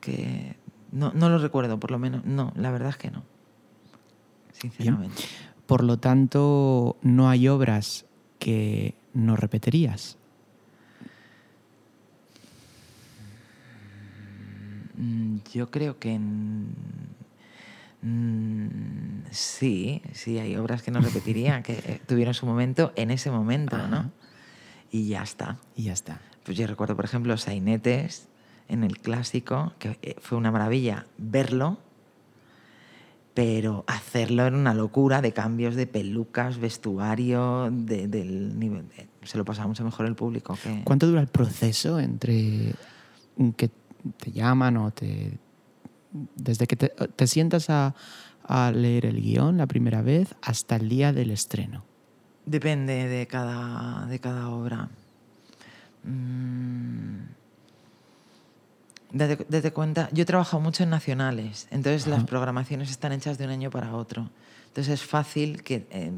[0.00, 0.56] que
[0.92, 2.24] no, no, lo recuerdo, por lo menos.
[2.24, 3.24] No, la verdad es que no.
[4.52, 5.16] Sinceramente.
[5.16, 5.28] Bien.
[5.66, 8.04] Por lo tanto, no hay obras
[8.38, 10.18] que no repetirías.
[15.52, 16.66] Yo creo que mm,
[19.30, 23.88] sí, sí, hay obras que no repetiría, que tuvieron su momento en ese momento, Ajá.
[23.88, 24.10] ¿no?
[24.90, 25.58] Y ya está.
[25.74, 26.20] Y ya está.
[26.44, 28.28] Pues yo recuerdo, por ejemplo, Sainetes
[28.68, 31.78] en el clásico, que eh, fue una maravilla verlo,
[33.34, 38.86] pero hacerlo era una locura de cambios de pelucas, vestuario, de, del nivel.
[39.24, 40.56] Se lo pasaba mucho mejor el público.
[40.62, 40.82] Que...
[40.84, 42.74] ¿Cuánto dura el proceso entre
[43.56, 43.70] que
[44.18, 45.38] te llaman o te.
[46.12, 47.94] desde que te, te sientas a,
[48.44, 51.84] a leer el guion la primera vez hasta el día del estreno?
[52.46, 54.88] Depende de cada, de cada obra.
[56.02, 57.20] Mm.
[59.12, 62.16] Date, date, cuenta, yo he trabajado mucho en nacionales, entonces Ajá.
[62.16, 64.28] las programaciones están hechas de un año para otro.
[64.66, 66.10] Entonces es fácil que, eh,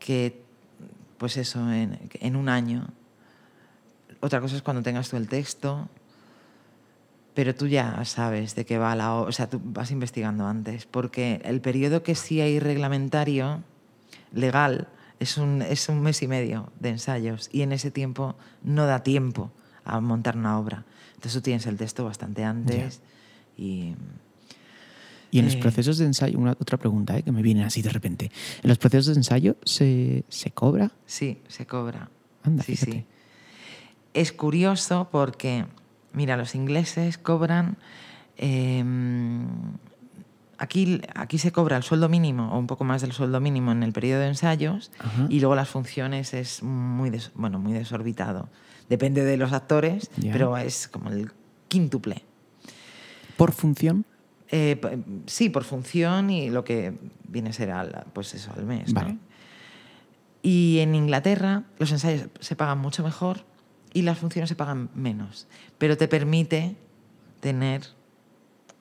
[0.00, 0.42] que
[1.16, 2.88] pues eso, en, en, un año.
[4.20, 5.88] Otra cosa es cuando tengas tú el texto,
[7.36, 11.42] pero tú ya sabes de qué va la O sea, tú vas investigando antes, porque
[11.44, 13.62] el periodo que sí hay reglamentario,
[14.32, 14.88] legal,
[15.20, 19.02] es un, es un mes y medio de ensayos y en ese tiempo no da
[19.02, 19.52] tiempo
[19.84, 20.86] a montar una obra.
[21.10, 23.02] Entonces tú tienes el texto bastante antes
[23.56, 23.66] yeah.
[23.66, 23.94] y...
[25.30, 27.22] Y en eh, los procesos de ensayo, una otra pregunta ¿eh?
[27.22, 28.30] que me viene así de repente.
[28.62, 30.90] ¿En los procesos de ensayo se, se cobra?
[31.04, 32.08] Sí, se cobra.
[32.44, 32.92] Anda, sí, fíjate.
[32.92, 33.04] sí.
[34.14, 35.66] Es curioso porque,
[36.16, 37.76] mira, los ingleses cobran
[38.36, 38.84] eh,
[40.58, 43.82] aquí, aquí se cobra el sueldo mínimo o un poco más del sueldo mínimo en
[43.82, 45.26] el periodo de ensayos Ajá.
[45.28, 48.48] y luego las funciones es muy, des, bueno, muy desorbitado.
[48.88, 51.32] Depende de los actores, pero es como el
[51.68, 52.24] quíntuple.
[53.36, 54.04] ¿Por función?
[54.48, 54.80] Eh,
[55.26, 56.96] sí, por función y lo que
[57.28, 58.94] viene a ser al, pues eso, al mes.
[60.42, 63.44] Y en Inglaterra los ensayos se pagan mucho mejor
[63.96, 65.46] y las funciones se pagan menos,
[65.78, 66.76] pero te permite
[67.40, 67.80] tener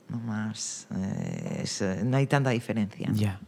[0.09, 3.09] no más, eh, es, eh, no hay tanta diferencia.
[3.13, 3.39] Ya.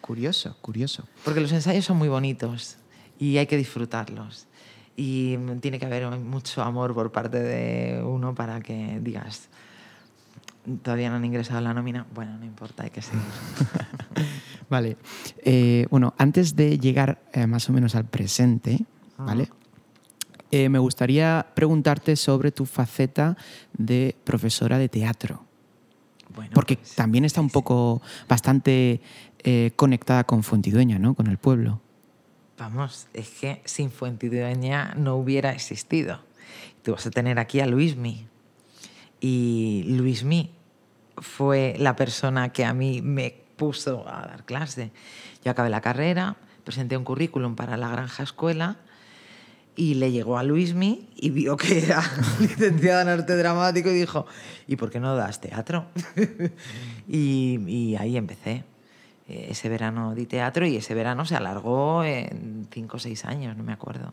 [0.00, 1.06] Curioso, curioso.
[1.24, 2.76] Porque los ensayos son muy bonitos
[3.20, 4.48] y hay que disfrutarlos.
[4.96, 9.48] y tiene que haber mucho amor por parte de uno para que digas,
[10.82, 13.22] todavía no han ingresado la nómina, bueno, no importa, hay que seguir.
[14.68, 14.96] vale.
[15.44, 18.84] Eh, bueno, antes de llegar eh, más o menos al presente,
[19.16, 19.50] ¿vale?
[20.50, 23.36] Eh, me gustaría preguntarte sobre tu faceta
[23.72, 25.44] de profesora de teatro.
[26.34, 29.00] Bueno, Porque pues, también está un poco bastante
[29.74, 31.14] conectada con Fuentidueña, ¿no?
[31.14, 31.80] Con el pueblo.
[32.58, 36.20] Vamos, es que sin Fuentidueña no hubiera existido.
[36.82, 38.26] Tú vas a tener aquí a Luismi.
[39.18, 40.50] Y Luismi
[41.16, 44.90] fue la persona que a mí me puso a dar clase.
[45.42, 48.76] Yo acabé la carrera, presenté un currículum para la Granja Escuela
[49.76, 52.02] y le llegó a Luismi y vio que era
[52.40, 54.26] licenciada en arte dramático y dijo,
[54.66, 55.86] ¿y por qué no das teatro?
[57.08, 58.64] y, y, ahí empecé.
[59.28, 63.62] Ese verano di teatro y ese verano se alargó en cinco o seis años, no
[63.62, 64.12] me acuerdo.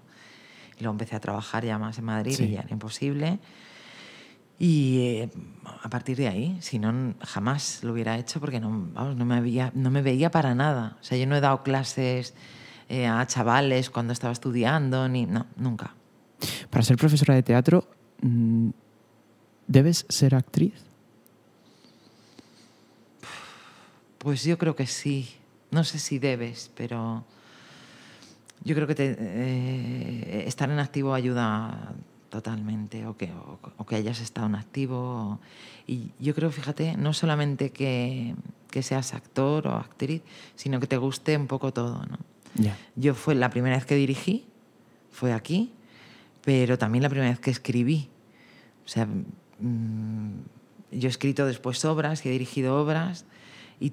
[0.78, 3.40] Y luego empecé a trabajar ya más en Madrid y ya era imposible.
[4.60, 5.30] Y eh,
[5.84, 9.36] a partir de ahí, si no, jamás lo hubiera hecho porque no, vamos, no, me
[9.36, 10.98] había, no me veía para nada.
[11.02, 12.34] O sea, yo no he dado clases
[12.90, 15.26] eh, a chavales cuando estaba estudiando, ni.
[15.26, 15.94] No, nunca.
[16.70, 17.88] Para ser profesora de teatro,
[18.22, 18.70] mm,
[19.68, 20.74] ¿debes ser actriz?
[24.18, 25.30] Pues yo creo que sí.
[25.72, 27.26] No sé si debes, pero
[28.64, 31.94] yo creo que eh, estar en activo ayuda
[32.30, 33.32] totalmente, o que,
[33.78, 35.40] o, que hayas estado en activo.
[35.86, 38.36] Y yo creo, fíjate, no solamente que,
[38.70, 40.22] que, seas actor o actriz,
[40.56, 42.04] sino que te guste un poco todo.
[42.06, 42.18] ¿no?
[42.96, 44.46] Yo fue la primera vez que dirigí,
[45.12, 45.72] fue aquí,
[46.44, 48.10] pero también la primera vez que escribí.
[48.86, 50.32] O sea, mm,
[50.92, 53.26] yo he escrito después obras y he dirigido obras
[53.80, 53.92] y,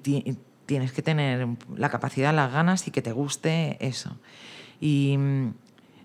[0.65, 4.17] tienes que tener la capacidad, las ganas y que te guste eso.
[4.81, 5.53] Y mm,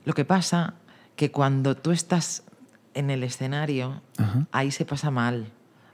[0.04, 0.74] lo que pasa
[1.16, 2.42] que cuando tú estás
[2.94, 4.02] en el escenario,
[4.52, 5.50] ahí se pasa mal,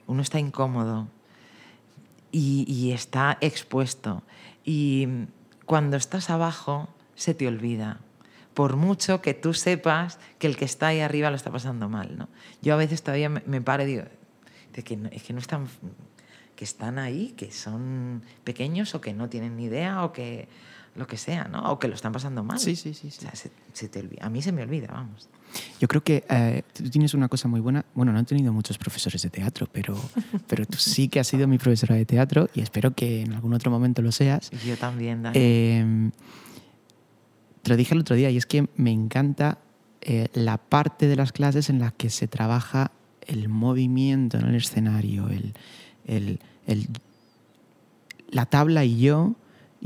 [0.06, 1.08] uno está incómodo
[2.32, 4.22] y, está expuesto.
[4.64, 5.06] Y
[5.66, 8.00] cuando estás abajo, se te olvida
[8.54, 12.16] por mucho que tú sepas que el que está ahí arriba lo está pasando mal.
[12.16, 12.28] ¿no?
[12.62, 14.04] Yo a veces todavía me, paro y digo,
[14.72, 15.68] es que no están,
[16.56, 20.48] que están ahí, que son pequeños o que no tienen ni idea o que
[20.96, 21.72] lo que sea, ¿no?
[21.72, 22.58] O que lo están pasando mal.
[22.58, 23.10] Sí, sí, sí.
[23.10, 25.28] se, te A mí se me olvida, vamos.
[25.80, 27.84] Yo creo que eh, tú tienes una cosa muy buena.
[27.94, 29.96] Bueno, no he tenido muchos profesores de teatro, pero,
[30.48, 33.54] pero tú sí que has sido mi profesora de teatro y espero que en algún
[33.54, 34.50] otro momento lo seas.
[34.64, 35.38] Yo también, Dani.
[35.38, 36.10] Em,
[37.62, 39.58] te lo dije el otro día y es que me encanta
[40.00, 42.92] eh, la parte de las clases en la que se trabaja
[43.26, 45.54] el movimiento en el escenario, el,
[46.06, 46.88] el, el
[48.30, 49.34] la tabla y yo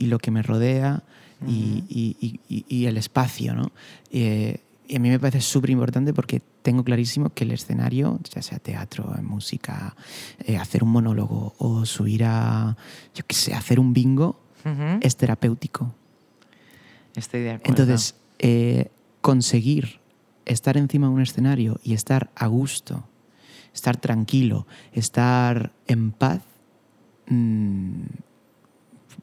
[0.00, 1.04] y lo que me rodea
[1.46, 3.54] y, el espacio.
[3.54, 3.70] ¿no?
[4.10, 8.42] Eh, y a mí me parece súper importante porque tengo clarísimo que el escenario, ya
[8.42, 9.94] sea teatro, música,
[10.44, 12.76] eh, hacer un monólogo o subir a,
[13.14, 14.40] yo qué sé, hacer un bingo,
[15.00, 15.94] es terapéutico.
[17.14, 17.82] Estoy de acuerdo.
[17.82, 20.00] Entonces, eh, conseguir
[20.44, 23.04] estar encima de un escenario y estar a gusto,
[23.74, 26.42] estar tranquilo, estar en paz,
[27.28, 28.02] mm,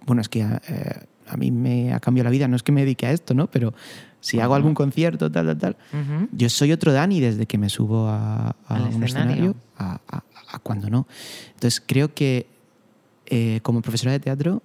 [0.05, 2.81] bueno, es que eh, a, mí me ha cambiado la vida, no es que me
[2.81, 3.47] dedique a esto, ¿no?
[3.47, 3.73] Pero
[4.19, 5.77] si hago algún concierto, tal, tal, tal,
[6.31, 9.99] yo soy otro Dani desde que me subo a, un escenario, a,
[10.63, 11.07] cuando no.
[11.53, 12.47] Entonces creo que
[13.25, 14.63] eh, como profesora de teatro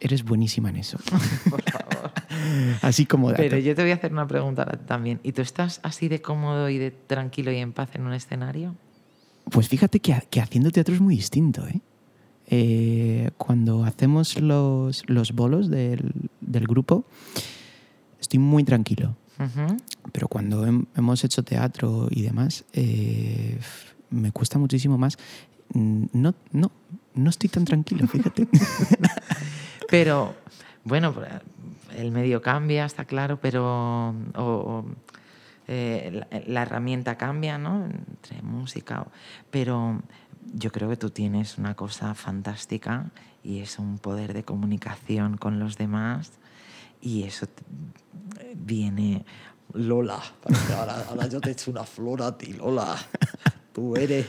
[0.00, 0.98] eres buenísima en eso.
[1.50, 2.12] Por favor.
[2.82, 5.20] así como Pero yo te voy a hacer una pregunta también.
[5.22, 8.74] ¿Y tú estás así de cómodo y de tranquilo y en paz en un escenario?
[9.50, 11.80] Pues fíjate que, que haciendo teatro es muy distinto, ¿eh?
[12.48, 17.04] Eh, cuando hacemos los, los bolos del, del, grupo,
[18.20, 19.16] estoy muy tranquilo.
[20.12, 23.58] Pero cuando hemos hecho teatro y demás, eh,
[24.10, 25.18] me cuesta muchísimo más.
[25.72, 26.70] Mm, no, no,
[27.14, 28.46] no estoy tan tranquilo, fíjate.
[29.90, 30.36] pero,
[30.84, 31.14] bueno,
[31.96, 34.14] el medio cambia, está claro, pero...
[35.66, 37.86] Eh, la, herramienta cambia, ¿no?
[37.86, 39.06] Entre música,
[39.50, 40.02] pero
[40.52, 43.10] yo creo que tú tienes una cosa fantástica
[43.42, 46.32] y es un poder de comunicación con los demás
[47.00, 47.46] y eso
[48.54, 49.24] viene...
[49.72, 50.22] Lola,
[51.08, 52.96] ahora, yo te echo una flor a ti, Lola.
[53.72, 54.26] Tú eres...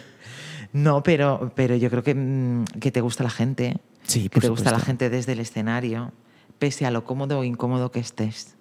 [0.74, 3.78] No, pero, pero yo creo que, mm, que te gusta la gente.
[4.04, 6.14] Sí, que te gusta la gente desde el escenario,
[6.58, 8.55] pese a lo cómodo o incómodo que estés.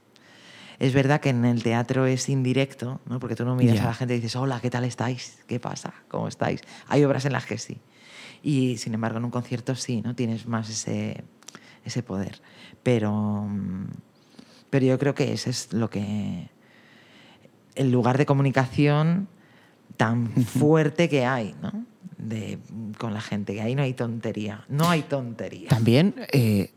[0.78, 3.20] Es verdad que en el teatro es indirecto, ¿no?
[3.20, 5.38] porque tú no miras a la gente y dices, hola, ¿qué tal estáis?
[5.46, 5.94] ¿Qué pasa?
[6.08, 6.60] ¿Cómo estáis?
[6.88, 7.78] Hay obras en las que sí.
[8.42, 10.14] Y sin embargo, en un concierto sí, ¿no?
[10.14, 11.24] Tienes más ese,
[11.84, 12.40] ese poder.
[12.82, 13.48] Pero,
[14.70, 16.48] pero yo creo que eso es lo que...
[17.74, 19.28] el lugar de comunicación
[19.96, 21.86] tan fuerte que hay, ¿no?
[22.18, 22.58] De,
[22.98, 25.68] con la gente, que ahí no hay tontería, no hay tontería.
[25.68, 26.70] También, eh,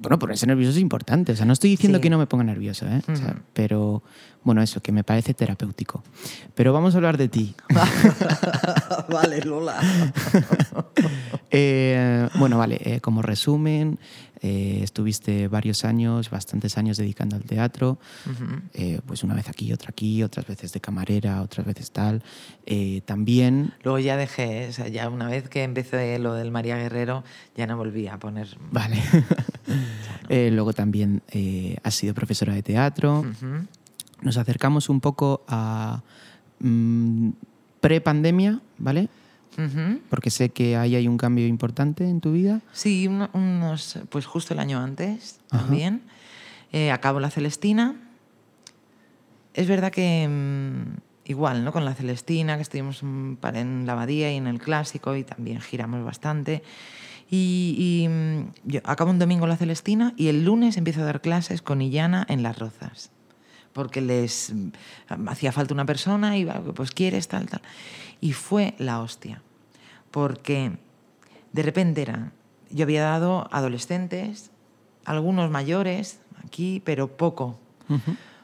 [0.00, 1.32] bueno, ponerse nervioso es importante.
[1.32, 2.02] O sea, no estoy diciendo Sí.
[2.02, 3.02] que no me ponga nervioso, ¿eh?
[3.06, 3.40] O sea, Ujú.
[3.52, 4.02] pero,
[4.42, 6.02] bueno, eso, que me parece terapéutico.
[6.54, 7.54] Pero vamos a hablar de ti.
[9.08, 9.76] vale, Lola.
[11.52, 13.98] Eh, bueno, vale, eh, como resumen,
[14.42, 17.98] eh, estuviste varios años, bastantes años dedicando al teatro,
[18.72, 22.22] eh, pues una vez aquí, otra aquí, otras veces de camarera, otras veces tal.
[22.64, 26.76] Eh, también, Luego ya dejé, o sea, ya una vez que empecé lo del María
[26.76, 27.22] Guerrero,
[27.54, 28.48] ya no volví a poner.
[28.70, 29.02] vale,
[30.50, 31.22] luego también
[31.82, 33.24] has sido profesora de teatro.
[34.22, 36.02] Nos acercamos un poco a
[36.60, 37.30] mm,
[37.80, 39.08] pre-pandemia, ¿vale?
[39.66, 40.00] Ujú.
[40.08, 42.60] Porque sé que ahí hay un cambio importante en tu vida.
[42.72, 45.62] Sí, uno- unos, pues justo el año antes Ajá.
[45.64, 46.02] también.
[46.72, 47.96] Eh, acabo la Celestina.
[49.54, 50.98] Es verdad que mm,
[51.30, 51.72] igual, ¿no?
[51.72, 56.04] Con la Celestina, que estuvimos en la Abadía y en el Clásico y también giramos
[56.04, 56.62] bastante.
[57.30, 61.20] Y, y, mm, yo acabo un domingo la Celestina y el lunes empiezo a dar
[61.20, 63.10] clases con Illana en Las Rozas.
[63.72, 64.70] Porque les mm,
[65.28, 66.44] hacía falta una persona y
[66.74, 67.62] pues quieres, tal, tal.
[68.20, 69.42] Y fue la hostia.
[70.10, 70.72] Porque
[71.52, 72.32] de repente era,
[72.70, 74.50] yo había dado adolescentes,
[75.04, 77.58] algunos mayores aquí, pero poco.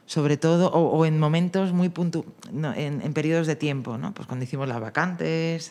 [0.07, 4.13] Sobre todo, o, o en momentos muy puntu no, en, en periodos de tiempo, ¿no?
[4.15, 5.71] Pues cuando hicimos las vacantes.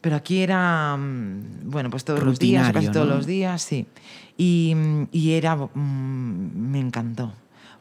[0.00, 3.14] Pero aquí era, mm, bueno, pues todos los días, casi Rutinario, todos ¿no?
[3.16, 3.86] los días, sí.
[4.36, 4.74] Y,
[5.10, 7.32] y era, mm, me encantó,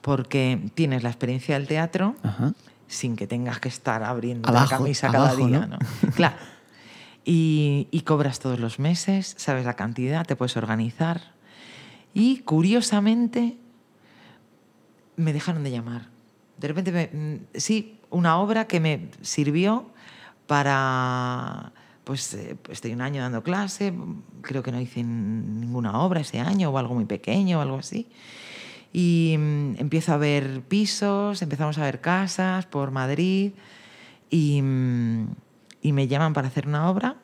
[0.02, 2.54] porque tienes la experiencia del teatro, Ajá.
[2.88, 5.68] Sin que tengas que estar abriendo Abajo, la camisa cada abajo, día, ¿no?
[5.68, 5.78] ¿no?
[6.16, 6.36] Claro.
[7.24, 11.34] Y, y cobras todos los meses, sabes la cantidad, te puedes organizar.
[12.14, 13.58] Y curiosamente
[15.16, 16.10] me dejaron de llamar.
[16.58, 19.88] De repente, me- mm, sí, una obra que me sirvió
[20.48, 21.72] para...
[22.04, 23.92] Pues eh, estoy un año dando clase,
[24.42, 28.08] creo que no hice ninguna obra ese año o algo muy pequeño o algo así.
[28.98, 33.52] Y mm, empiezo a ver pisos, empezamos a ver casas por Madrid
[34.30, 35.28] y, mm,
[35.82, 37.18] y me llaman para hacer una obra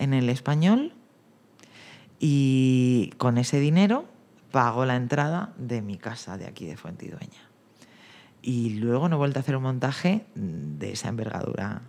[0.00, 0.94] en el español
[2.18, 4.04] y con ese dinero
[4.50, 7.50] pago la entrada de mi casa de aquí de Fuentidueña.
[8.42, 11.82] Y luego no he vuelto a hacer un montaje de esa envergadura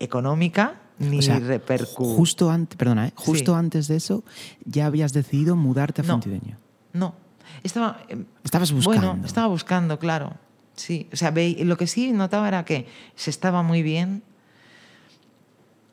[0.00, 3.12] económica ni O sea, repercu- Justo antes, perdona, ¿eh?
[3.14, 3.58] justo Sí.
[3.58, 4.24] antes de eso
[4.64, 6.14] ya habías decidido mudarte a No.
[6.14, 6.58] Fuentidueño.
[6.92, 7.14] No,
[7.62, 8.02] estaba...
[8.08, 9.08] em, Estabas buscando.
[9.12, 10.34] Bueno, estaba buscando, claro.
[10.74, 14.22] Sí, o sea, lo que sí notaba era que se estaba muy bien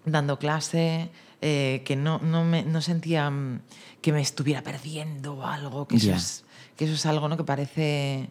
[0.05, 1.09] dando clase,
[1.41, 3.59] eh, que no, no, me, no sentía mm,
[4.01, 6.15] que me estuviera perdiendo algo, que eso, Ya.
[6.15, 6.45] es,
[6.77, 7.35] que eso es algo ¿no?
[7.37, 8.29] que parece...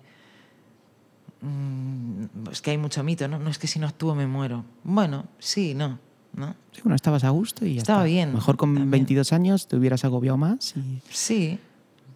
[1.42, 3.38] mm, es que hay mucho mito, ¿no?
[3.38, 4.64] No es que si no actúo me muero.
[4.84, 5.98] Bueno, sí, no,
[6.34, 6.54] ¿no?
[6.72, 8.06] Sí, bueno, estabas a gusto y ya Estaba está.
[8.06, 8.90] bien, Mejor con también.
[8.90, 11.00] 22 años te hubieras agobiado más y...
[11.10, 11.58] Sí,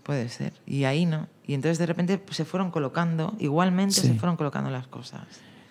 [0.02, 0.52] puede ser.
[0.66, 1.28] Y ahí no.
[1.46, 4.08] Y entonces de repente pues, se fueron colocando, igualmente Sí.
[4.08, 5.22] se fueron colocando las cosas.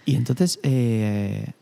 [0.06, 1.54] Y entonces eh,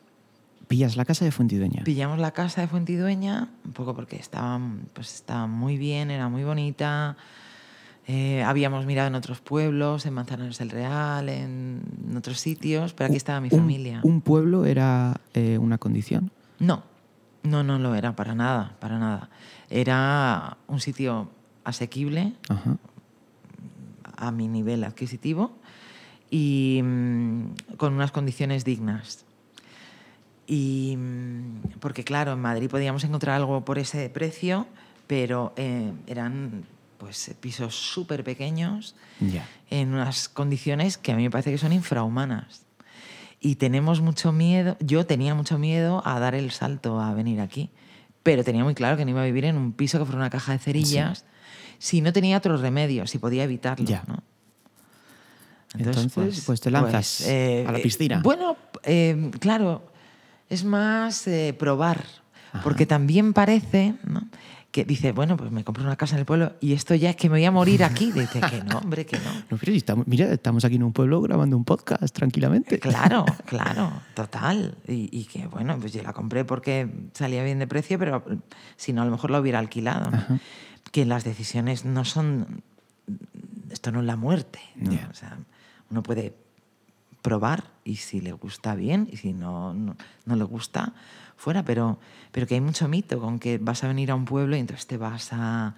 [0.68, 1.84] pillas la casa de Fuentidueña.
[1.84, 4.60] Pillamos la casa de Fuentidueña, un poco porque estaba,
[4.94, 7.18] pues, estaba muy bien, era muy bonita.
[8.08, 11.82] Eh, habíamos mirado en otros pueblos, en Manzanares del Real, en,
[12.18, 14.00] otros sitios, pero aquí estaba mi Un- familia.
[14.04, 16.32] ¿Un pueblo era eh, una condición?
[16.58, 16.84] No,
[17.44, 19.30] no, no lo era, para nada, para nada.
[19.70, 21.30] Era un sitio
[21.70, 22.78] asequible Ajá.
[24.18, 25.52] a mi nivel adquisitivo
[26.30, 29.26] y mm, con unas condiciones dignas.
[30.48, 34.68] Y mm, porque claro, en Madrid podíamos encontrar algo por ese precio,
[35.08, 36.66] pero eh, eran
[36.98, 38.94] pues pisos súper pequeños
[39.70, 42.64] en unas condiciones que a mí me parece que son infrahumanas.
[43.40, 47.70] Y tenemos mucho miedo, yo tenía mucho miedo a dar el salto a venir aquí,
[48.22, 50.30] pero tenía muy claro que no iba a vivir en un piso que fuera una
[50.30, 51.24] caja de cerillas
[51.80, 53.86] si no tenía otro remedio, si podía evitarlo.
[53.86, 54.04] Ya.
[54.08, 54.22] ¿no?
[55.78, 58.22] Entonces, pues, te lanzas a la piscina.
[58.24, 59.92] bueno, eh, claro,
[60.50, 62.04] es más eh, probar,
[62.52, 62.64] Ajá.
[62.64, 64.28] porque también parece ¿no?
[64.72, 67.16] que dice, bueno, pues me compro una casa en el pueblo y esto ya es
[67.16, 68.12] que me voy a morir aquí.
[68.16, 69.34] Dice que no, hombre, que no.
[69.50, 72.80] No, pero si estamos, mira, estamos aquí en un pueblo grabando un podcast tranquilamente.
[72.80, 74.76] Claro, claro, total.
[74.88, 78.24] Y, y que bueno, pues yo la compré porque salía bien de precio, pero
[78.76, 80.12] si no, a lo mejor la hubiera alquilado.
[80.12, 80.40] ¿no?
[80.92, 82.64] Que las decisiones no son.
[83.72, 84.60] Esto no es la muerte.
[84.76, 84.92] ¿no?
[85.10, 85.38] O sea,
[85.90, 86.34] uno puede
[87.22, 90.94] probar y si le gusta bien y si no, no, no le gusta,
[91.38, 91.64] fuera.
[91.64, 92.00] Pero,
[92.32, 94.88] pero que hay mucho mito con que vas a venir a un pueblo y entonces
[94.88, 95.76] te vas a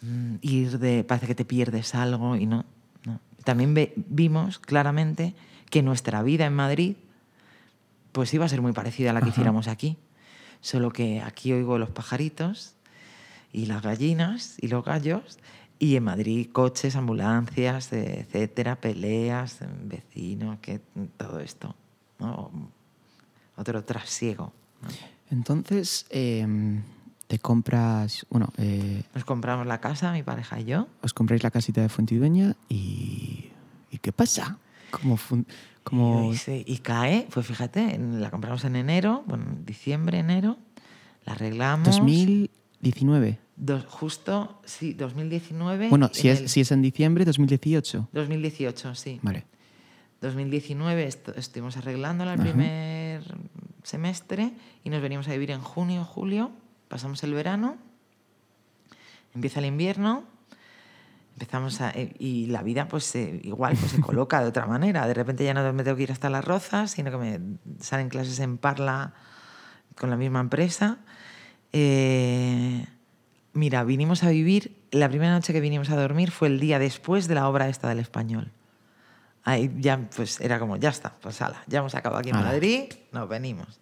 [0.00, 1.04] mm, ir de.
[1.04, 2.64] parece que te pierdes algo y no.
[3.06, 3.20] no.
[3.44, 5.34] También ve- vimos claramente
[5.70, 6.96] que nuestra vida en Madrid
[8.12, 9.34] pues iba a ser muy parecida a la que Ajá.
[9.34, 9.96] hiciéramos aquí.
[10.60, 12.74] Solo que aquí oigo los pajaritos
[13.52, 15.38] y las gallinas y los gallos
[15.78, 20.80] y en Madrid coches, ambulancias, eh, etcétera, peleas, eh, vecinos, que
[21.16, 21.74] todo esto.
[22.18, 22.50] ¿no?
[23.56, 24.52] Otro trasiego.
[24.82, 24.88] ¿no?
[25.30, 26.82] Entonces, em,
[27.26, 30.86] te compras, bueno, eh, Nos compramos la casa, mi pareja y yo.
[31.02, 33.48] os compráis la casita de Fuentidueña y...
[33.90, 34.56] ¿Y qué pasa?
[34.90, 35.46] ¿Cómo, fun-
[35.84, 40.56] cómo- Y, se- y cae, pues fíjate, la compramos en enero, bueno, en diciembre, enero,
[41.26, 42.00] la arreglamos.
[42.82, 43.38] 2019?
[43.56, 45.88] Dos- justo, sí, 2019.
[45.88, 48.08] Bueno, en si es, el- si es en diciembre, 2018.
[48.12, 49.20] 2018, sí.
[49.22, 49.46] Vale.
[50.20, 52.48] 2019 est- estuvimos arreglándola el Ajá.
[52.50, 53.22] primer
[53.82, 54.52] semestre
[54.84, 56.50] y nos venimos a vivir en junio, julio,
[56.88, 57.76] pasamos el verano,
[59.34, 60.24] empieza el invierno,
[61.34, 65.06] empezamos a, eh, y la vida pues eh, igual pues, se coloca de otra manera.
[65.06, 67.40] De repente ya no me tengo que ir hasta las rozas, sino que me
[67.80, 69.14] salen clases en Parla
[69.98, 70.98] con la misma empresa.
[71.72, 72.84] Eh,
[73.54, 77.28] mira, vinimos a vivir, la primera noche que vinimos a dormir fue el día después
[77.28, 78.50] de la obra esta del español.
[79.44, 82.36] Ahí ya pues era como, ya está, pues ala, ya hemos acabado aquí en.
[82.36, 83.80] Madrid, nos venimos.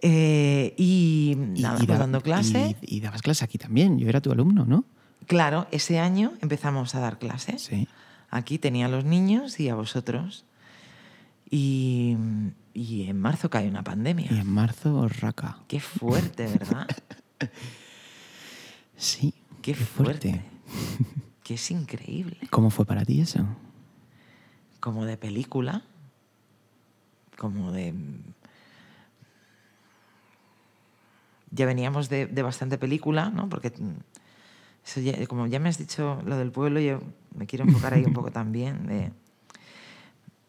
[0.00, 2.76] Eh, y, nada, pues da- dando clase.
[2.82, 3.98] y- y dabas clase aquí también.
[3.98, 4.84] Yo era tu alumno, ¿no?
[5.26, 7.62] Claro, ese año empezamos a dar clases.
[7.62, 7.88] Sí.
[8.30, 10.44] Aquí tenía a los niños y a vosotros.
[11.50, 12.16] Y,
[12.78, 14.28] y en marzo cae una pandemia.
[14.30, 15.58] Y en marzo, raca.
[15.68, 16.86] Qué fuerte, ¿verdad?
[18.96, 19.32] Sí.
[19.62, 20.42] Qué fuerte.
[21.44, 22.36] Que es increíble.
[22.50, 23.46] ¿Cómo fue para ti eso?
[24.80, 25.82] Como de película.
[27.36, 27.94] Como de.
[31.50, 33.48] Ya veníamos de, de bastante película, ¿no?
[33.48, 33.98] Porque mm,
[34.84, 37.00] eso ya- como ya me has dicho lo del pueblo, yo
[37.36, 38.86] me quiero enfocar ahí un poco también.
[38.86, 39.12] De,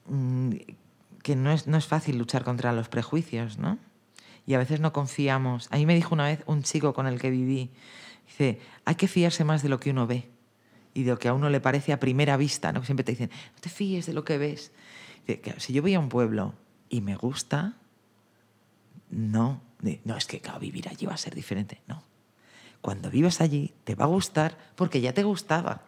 [0.08, 0.50] mm,
[1.30, 3.78] que no es, no es fácil luchar contra los prejuicios, ¿no?
[4.48, 5.68] Y a veces no confiamos.
[5.70, 7.70] A mí me dijo una vez un chico con el que viví,
[8.26, 10.28] dice, hay que fiarse más de lo que uno ve
[10.96, 12.84] y de lo que a uno le parece a primera vista, ¿no?
[12.84, 14.72] Siempre te dicen, no te fíes de lo que ves.
[15.28, 16.56] Dice, "Claro, si yo voy a un pueblo
[16.90, 17.76] y me gusta,
[19.12, 19.62] no,
[20.04, 22.02] no es que claro, vivir allí va a ser diferente, no.
[22.82, 25.84] Cuando vives allí te va a gustar porque ya te gustaba.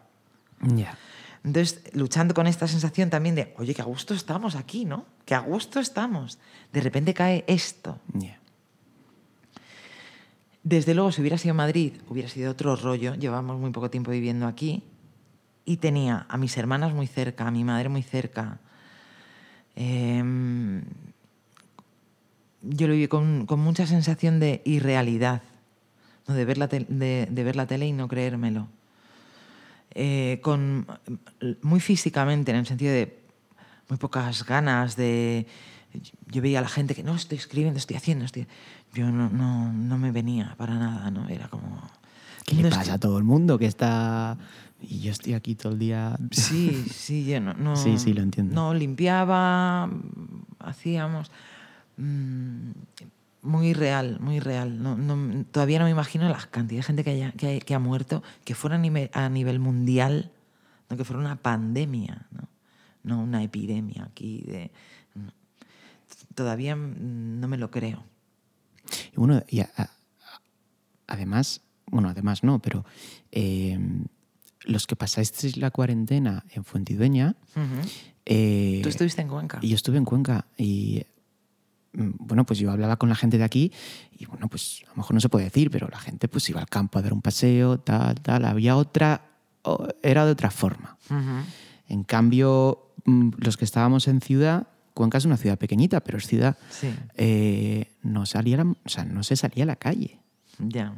[0.62, 0.96] Ya.
[1.44, 5.06] Entonces, luchando con esta sensación también de, oye, que a gusto estamos aquí, ¿no?
[5.26, 6.38] Que a gusto estamos.
[6.72, 8.00] De repente cae esto.
[10.64, 13.16] Desde luego, si hubiera sido Madrid, hubiera sido otro rollo.
[13.16, 14.84] Llevamos muy poco tiempo viviendo aquí.
[15.66, 18.60] Y tenía a mis hermanas muy cerca, a mi madre muy cerca.
[19.76, 20.84] Em,
[22.62, 25.42] yo lo viví con, con mucha sensación de irrealidad,
[26.28, 26.36] ¿no?
[26.36, 28.68] de, ver la de, de ver la tele y no creérmelo.
[29.94, 30.88] Eh, con,
[31.62, 33.20] muy físicamente, en el sentido de
[33.90, 35.46] muy pocas ganas de...
[36.28, 38.48] Yo veía a la gente que no estoy escribiendo, estoy haciendo, estoy...
[38.94, 41.28] Yo no, no, no me venía para nada, ¿no?
[41.30, 41.82] Era como...
[42.46, 44.38] ¿Qué le no pasa a todo el mundo que está...
[44.82, 46.18] Y yo estoy aquí todo el día...
[46.32, 48.56] Sí, sí, yo no, no- Sí, sí, lo entiendo.
[48.56, 49.90] No, limpiaba,
[50.60, 51.30] hacíamos.
[51.98, 52.72] mm,
[53.42, 54.82] muy real, muy real.
[54.84, 57.74] No, no- todavía no me imagino la cantidad de gente que, haya- que, hay- que
[57.74, 60.32] ha muerto, que fuera a nivel, a nivel mundial,
[60.90, 62.48] no que fuera una pandemia, no,
[63.04, 64.44] no una epidemia aquí.
[64.46, 64.72] De.
[66.36, 68.04] Todavía no me lo creo.
[69.14, 69.90] Y bueno, y a- a-
[71.08, 72.86] además, bueno, además no, pero
[73.32, 73.78] eh,
[74.64, 77.90] los que pasasteis la cuarentena en Fuentidueña, Ujú.
[78.26, 79.60] eh, ¿Tú estuviste en Cuenca?
[79.62, 81.04] y yo estuve en Cuenca y
[81.94, 83.72] bueno, pues yo hablaba con la gente de aquí
[84.18, 86.60] y bueno, pues a lo mejor no se puede decir, pero la gente pues iba
[86.62, 89.30] al campo a dar un paseo, tal, tal, había otra,
[90.02, 90.98] era de otra forma.
[91.10, 91.46] Ujú.
[91.90, 96.28] En cambio, mm, los que estábamos en ciudad, Cuenca es una ciudad pequeñita, pero es
[96.28, 100.20] ciudad, Sí, eh, no, salía la- o sea, no se salía a la calle,
[100.60, 100.98] ya.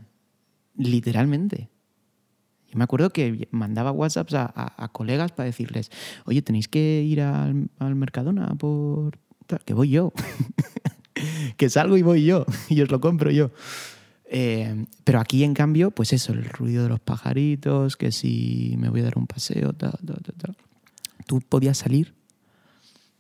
[0.76, 1.70] literalmente.
[2.72, 5.92] Yo me acuerdo que mandaba WhatsApps a, a- a colegas para decirles,
[6.26, 9.20] oye, tenéis que ir al, al Mercadona por...
[9.60, 10.14] Que voy yo.
[11.58, 12.46] que salgo y voy yo.
[12.70, 13.52] Y os lo compro yo.
[14.26, 18.90] Eh, pero aquí, en cambio, pues eso, el ruido de los pajaritos, que si me
[18.90, 20.56] voy a dar un paseo, tal, tal, tal, tal.
[21.28, 22.16] ¿Tú podías salir?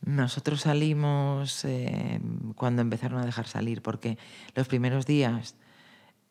[0.05, 2.19] Nosotros salimos eh,
[2.55, 4.17] cuando empezaron a dejar salir, porque
[4.55, 5.55] los primeros días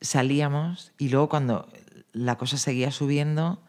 [0.00, 1.68] salíamos y luego cuando
[2.12, 3.62] la cosa seguía subiendo,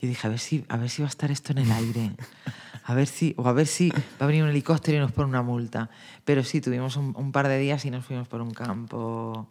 [0.00, 2.12] yo dije, a ver si, a ver si va a estar esto en el aire.
[2.88, 5.28] A ver si, o a ver si va a venir un helicóptero y nos pone
[5.28, 5.90] una multa.
[6.24, 9.48] Pero sí, tuvimos un, un par de días y nos fuimos por un campo.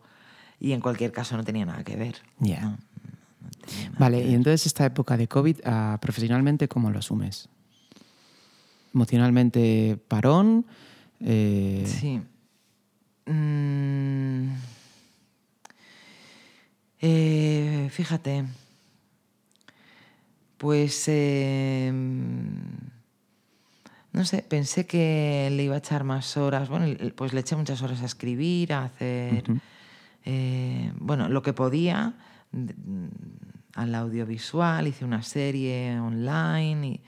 [0.60, 2.16] Y en cualquier caso no tenía nada que ver.
[2.40, 2.78] No, no nada
[4.00, 7.50] Vale, y entonces esta época de COVID, ah, profesionalmente, ¿cómo lo asumes?
[8.94, 10.66] emocionalmente parón.
[11.20, 12.22] eh, Sí.
[13.30, 14.54] Mm.
[17.02, 18.46] Eh, fíjate.
[20.58, 21.04] Pues.
[21.08, 21.92] eh,
[24.16, 26.70] no sé, pensé que le iba a echar más horas.
[26.70, 29.44] Bueno, pues le eché muchas horas a escribir, a hacer.
[30.24, 32.14] eh, bueno, lo que podía
[32.54, 33.08] mm,
[33.74, 37.02] al audiovisual, hice una serie online y,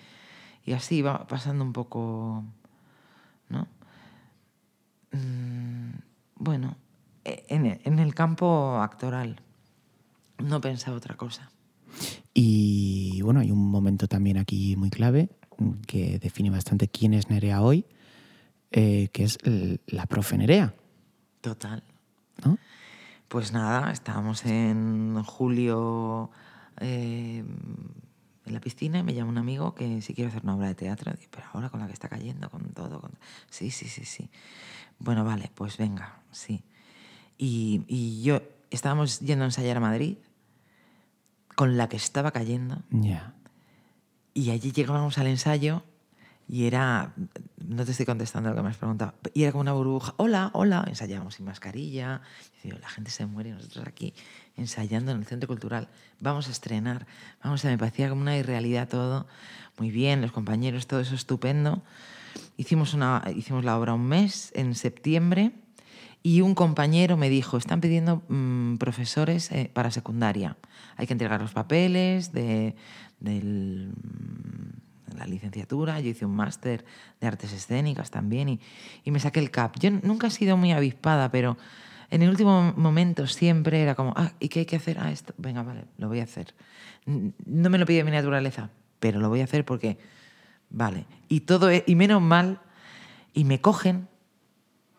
[0.69, 2.43] y así iba pasando un poco.
[3.47, 3.69] ¿No?
[5.13, 5.91] Mm,
[6.35, 6.75] bueno,
[7.23, 9.39] e- en el, campo actoral
[10.43, 11.51] no pensaba otra cosa.
[12.33, 15.29] Y bueno, hay un momento también aquí muy clave
[15.87, 17.85] que define bastante quién es Nerea hoy,
[18.71, 19.37] eh, que es
[19.87, 20.73] la profe Nerea,
[21.41, 21.83] Total.
[22.43, 22.57] ¿no?
[23.27, 26.29] Pues nada, estábamos en julio
[26.79, 27.43] eh,
[28.45, 30.75] en la piscina y me llama un amigo que si quiero hacer una obra de
[30.75, 31.11] teatro.
[31.13, 33.01] Digo, pero ahora con la que está cayendo, con todo.
[33.01, 33.11] con-
[33.49, 34.29] Sí, sí, sí, sí.
[34.99, 36.63] Bueno, vale, pues venga, sí.
[37.37, 38.41] Y, y yo
[38.71, 40.17] estábamos yendo a ensayar a Madrid
[41.55, 42.81] con la que estaba cayendo.
[42.91, 43.33] Ya.
[44.37, 45.81] Y allí llegábamos al ensayo
[46.47, 47.15] y era,
[47.57, 50.51] no te estoy contestando lo que me has preguntado, y era como una burbuja, hola,
[50.53, 52.21] hola, ensayábamos sin mascarilla,
[52.63, 54.13] digo, la gente se muere nosotros aquí
[54.55, 57.07] ensayando en el Centro Cultural, vamos a estrenar,
[57.43, 59.25] vamos a, me parecía como una irrealidad todo,
[59.79, 61.81] muy bien, los compañeros, todo eso estupendo.
[62.57, 65.51] Hicimos, una, hicimos la obra un mes, en septiembre,
[66.21, 70.57] y un compañero me dijo, están pidiendo mm, profesores eh, para secundaria.
[70.95, 72.75] Hay que entregar los papeles de,
[73.19, 75.99] del, mm, la licenciatura.
[75.99, 76.85] Yo hice un máster
[77.19, 78.59] de artes escénicas también y,
[79.03, 79.79] y me saqué el CAP.
[79.79, 81.57] Yo nunca he sido muy avispada, pero
[82.09, 84.97] en el último momento siempre era como, ah, ¿y qué hay que hacer?
[84.99, 86.53] Ah, esto, venga, vale, lo voy a hacer.
[87.05, 89.97] No me lo pide mi naturaleza, pero lo voy a hacer porque,
[90.69, 91.05] vale.
[91.27, 92.59] Y todo, e- y menos mal,
[93.33, 94.07] y me cogen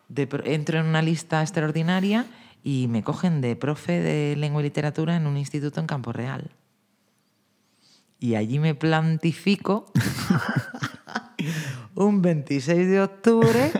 [0.07, 2.25] de entro en una lista extraordinaria
[2.63, 6.51] y me cogen de profe de lengua y literatura en un instituto en Campo Real.
[8.19, 9.91] Y allí me plantifico
[11.95, 13.71] un 26 de octubre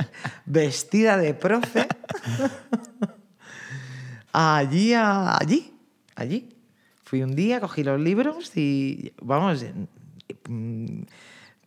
[0.46, 1.88] vestida de profe.
[4.32, 5.74] allí, a- allí,
[6.16, 6.50] allí.
[7.04, 9.66] Fui un día, cogí los libros y, vamos,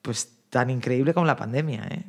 [0.03, 2.05] pues tan increíble como la pandemia, ¿eh?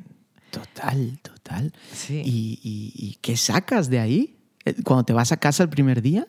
[0.50, 1.72] Total, total.
[1.92, 2.22] Sí.
[2.24, 4.38] ¿Y, y- y qué sacas de ahí?
[4.64, 6.28] Eh, Cuando te vas a casa el primer día.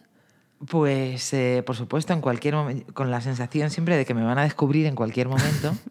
[0.70, 4.38] Pues, eh, por supuesto, en cualquier momento, con la sensación siempre de que me van
[4.38, 5.76] a descubrir en cualquier momento.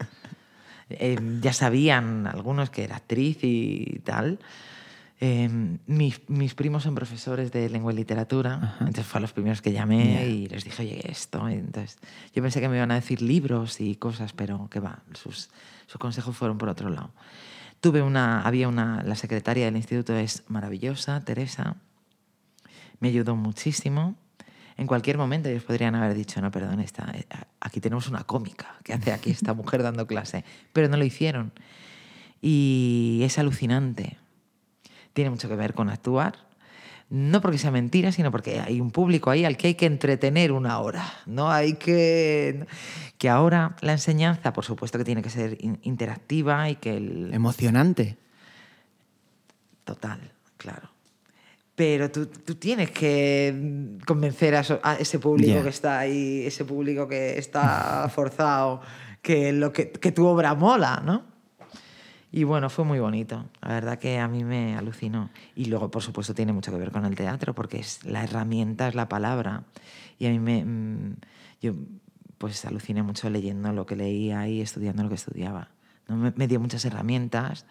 [0.91, 4.39] Eh, ya sabían algunos que era actriz y tal.
[5.19, 5.49] Eh,
[5.87, 9.73] mis, mis primos son profesores de lengua y literatura, entonces fue a los primeros que
[9.73, 11.49] llamé y les dije, oye, esto.
[11.49, 11.99] Entonces,
[12.35, 15.49] yo pensé que me iban a decir libros y cosas, pero que va, sus,
[15.87, 17.11] sus consejos fueron por otro lado.
[17.81, 21.77] Tuve una, había una, la secretaria del instituto es maravillosa, Teresa,
[23.01, 24.17] me ayudó muchísimo.
[24.77, 27.27] En cualquier momento ellos podrían haber dicho, no, perdón, esta, eh,
[27.61, 31.53] aquí tenemos una cómica que hace aquí esta mujer dando clase, pero no lo hicieron.
[32.43, 34.19] Y es alucinante.
[35.13, 36.35] Tiene mucho que ver con actuar.
[37.09, 40.51] No porque sea mentira, sino porque hay un público ahí al que hay que entretener
[40.51, 41.05] una hora.
[41.27, 41.51] ¿no?
[41.53, 42.67] Hay que.
[43.19, 47.33] Que ahora la enseñanza, por supuesto, que tiene que ser in- interactiva y que el,
[47.33, 48.17] Emocionante.
[49.85, 50.91] Total, claro.
[51.77, 55.63] Pero tú, tú tienes que convencer a, eso- a ese público Ya.
[55.63, 58.81] que está ahí, ese público que está forzado,
[59.23, 61.25] que, lo que, que tu obra mola, ¿no?
[62.31, 63.47] Y bueno, fue muy bonito.
[63.63, 65.31] La verdad que a mí me alucinó.
[65.55, 68.89] Y luego, por supuesto, tiene mucho que ver con el teatro, porque es la herramienta
[68.89, 69.63] es la palabra.
[70.19, 70.65] Y a mí me.
[70.65, 71.17] mm,
[71.63, 71.75] Yo
[72.39, 75.69] pues aluciné mucho leyendo lo que leía y estudiando lo que estudiaba.
[76.09, 76.17] ¿no?
[76.17, 77.67] Me, me dio muchas herramientas.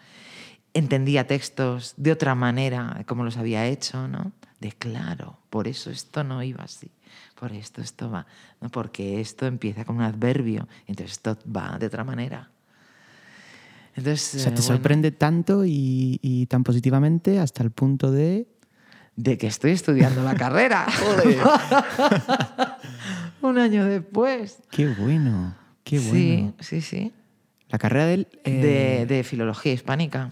[0.74, 4.32] Entendía textos de otra manera, como los había hecho, ¿no?
[4.60, 6.90] De claro, por eso esto no iba así,
[7.38, 8.26] por esto esto va,
[8.60, 8.70] ¿no?
[8.70, 12.50] porque esto empieza con un adverbio, entonces esto va de otra manera.
[13.94, 18.10] Entonces, O sea, eh, te bueno, sorprende tanto y, y tan positivamente hasta el punto
[18.10, 18.48] de...
[19.14, 20.86] de que estoy estudiando la carrera.
[23.42, 24.58] Un año después.
[24.70, 25.54] ¡Qué bueno!
[25.84, 26.54] ¡Qué bueno!
[26.58, 27.12] Sí, sí, sí.
[27.68, 28.26] La carrera del...
[28.44, 28.50] eh,
[29.06, 30.30] De, de filología hispánica,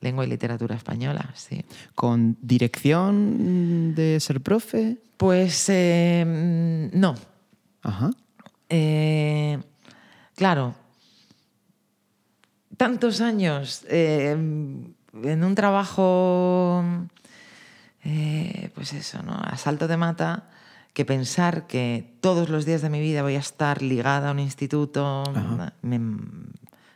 [0.00, 1.64] lengua y literatura española, sí.
[1.94, 4.98] ¿Con dirección de ser profe?
[5.16, 6.24] Pues eh,
[6.92, 7.14] no.
[7.82, 8.10] Ajá.
[8.68, 9.58] Eh,
[10.34, 10.74] claro,
[12.76, 16.84] tantos años eh, en un trabajo,
[18.04, 19.34] eh, pues eso, ¿no?
[19.34, 20.50] A salto de mata,
[20.92, 24.38] que pensar que todos los días de mi vida voy a estar ligada a un
[24.38, 25.72] instituto Ajá.
[25.82, 25.98] me,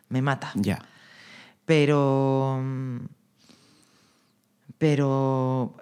[0.09, 0.53] me mata.
[0.55, 0.79] Ya.
[1.65, 2.63] Pero.
[4.79, 5.77] Pero.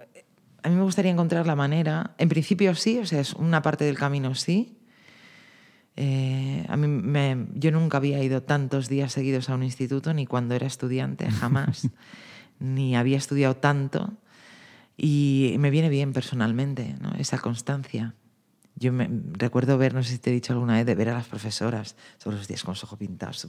[0.62, 2.14] A mí me gustaría encontrar la manera.
[2.18, 4.76] En principio sí, o sea, es una parte del camino sí.
[5.96, 10.26] Eh, a mí me- yo nunca había ido tantos días seguidos a un instituto, ni
[10.26, 11.88] cuando era estudiante, jamás.
[12.60, 14.12] ni había estudiado tanto.
[14.98, 17.12] Y me viene bien personalmente, ¿no?
[17.18, 18.14] Esa constancia.
[18.80, 21.14] Yo me, recuerdo ver, no sé si te he dicho alguna vez, de ver a
[21.14, 23.46] las profesoras todos los días con los ojos pintados.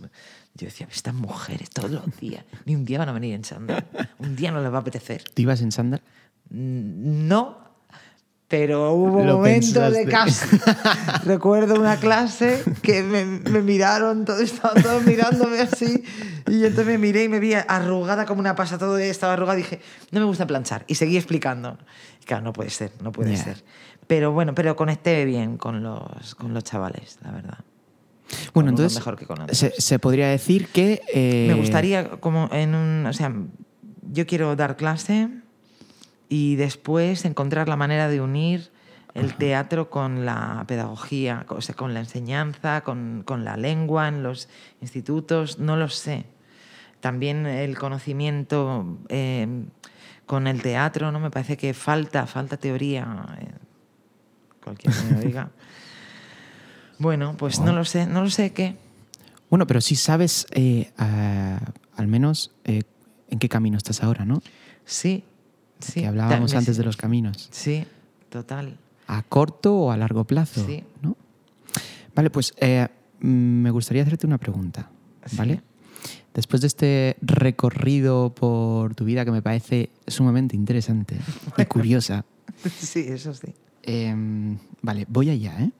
[0.55, 3.85] Yo decía, estas mujeres todos los días, ni un día van a venir en chándal,
[4.19, 5.23] un día no les va a apetecer.
[5.33, 6.01] ¿Tú ibas en chándal?
[6.49, 7.57] Mm, No,
[8.49, 10.09] pero hubo Lo momentos de pensaste.
[10.11, 11.21] casa.
[11.25, 16.03] Recuerdo una clase que me, me miraron, todos estaban todos mirándome así,
[16.47, 19.55] y yo entonces me miré y me vi arrugada como una pasa, todo estaba arrugada,
[19.55, 19.79] dije,
[20.11, 21.77] no me gusta planchar, y seguí explicando.
[22.21, 23.43] Y claro, no puede ser, no puede Ya.
[23.45, 23.63] ser.
[24.11, 27.59] Pero bueno, pero conecté bien con los, con los chavales, la verdad.
[28.53, 31.01] Bueno, entonces mejor que con se, se podría decir que...
[31.13, 33.05] eh, Me gustaría, como en un.
[33.05, 33.33] O sea,
[34.11, 35.29] yo quiero dar clase
[36.27, 38.71] y después encontrar la manera de unir
[39.13, 44.23] el teatro con la pedagogía, o sea, con la enseñanza, con, con la lengua en
[44.23, 44.49] los
[44.81, 46.25] institutos, no lo sé.
[46.99, 49.47] También el conocimiento eh,
[50.25, 51.21] con el teatro, ¿no?
[51.21, 53.07] Me parece que falta, falta teoría.
[54.63, 55.51] Cualquiera que me diga.
[56.99, 58.75] Bueno, pues no lo sé, no lo sé qué.
[59.49, 61.59] Bueno, pero sí sabes eh, a-
[61.95, 62.83] al menos eh,
[63.29, 64.41] en qué camino estás ahora, ¿no?
[64.85, 65.23] Sí,
[65.79, 66.01] sí.
[66.01, 67.49] que hablábamos antes de los caminos.
[67.51, 67.85] Sí,
[68.29, 68.77] total.
[69.07, 70.65] ¿A corto o a largo plazo?
[70.65, 70.83] Sí.
[71.01, 71.17] ¿no?
[72.15, 72.87] Vale, pues eh,
[73.19, 74.89] me gustaría hacerte una pregunta,
[75.25, 75.37] Sí.
[75.37, 75.61] ¿vale?
[76.33, 81.17] Después de este recorrido por tu vida que me parece sumamente interesante
[81.57, 82.23] y curiosa,
[82.79, 83.53] Sí, eso sí.
[83.83, 85.71] Em, vale, voy allá, ¿eh?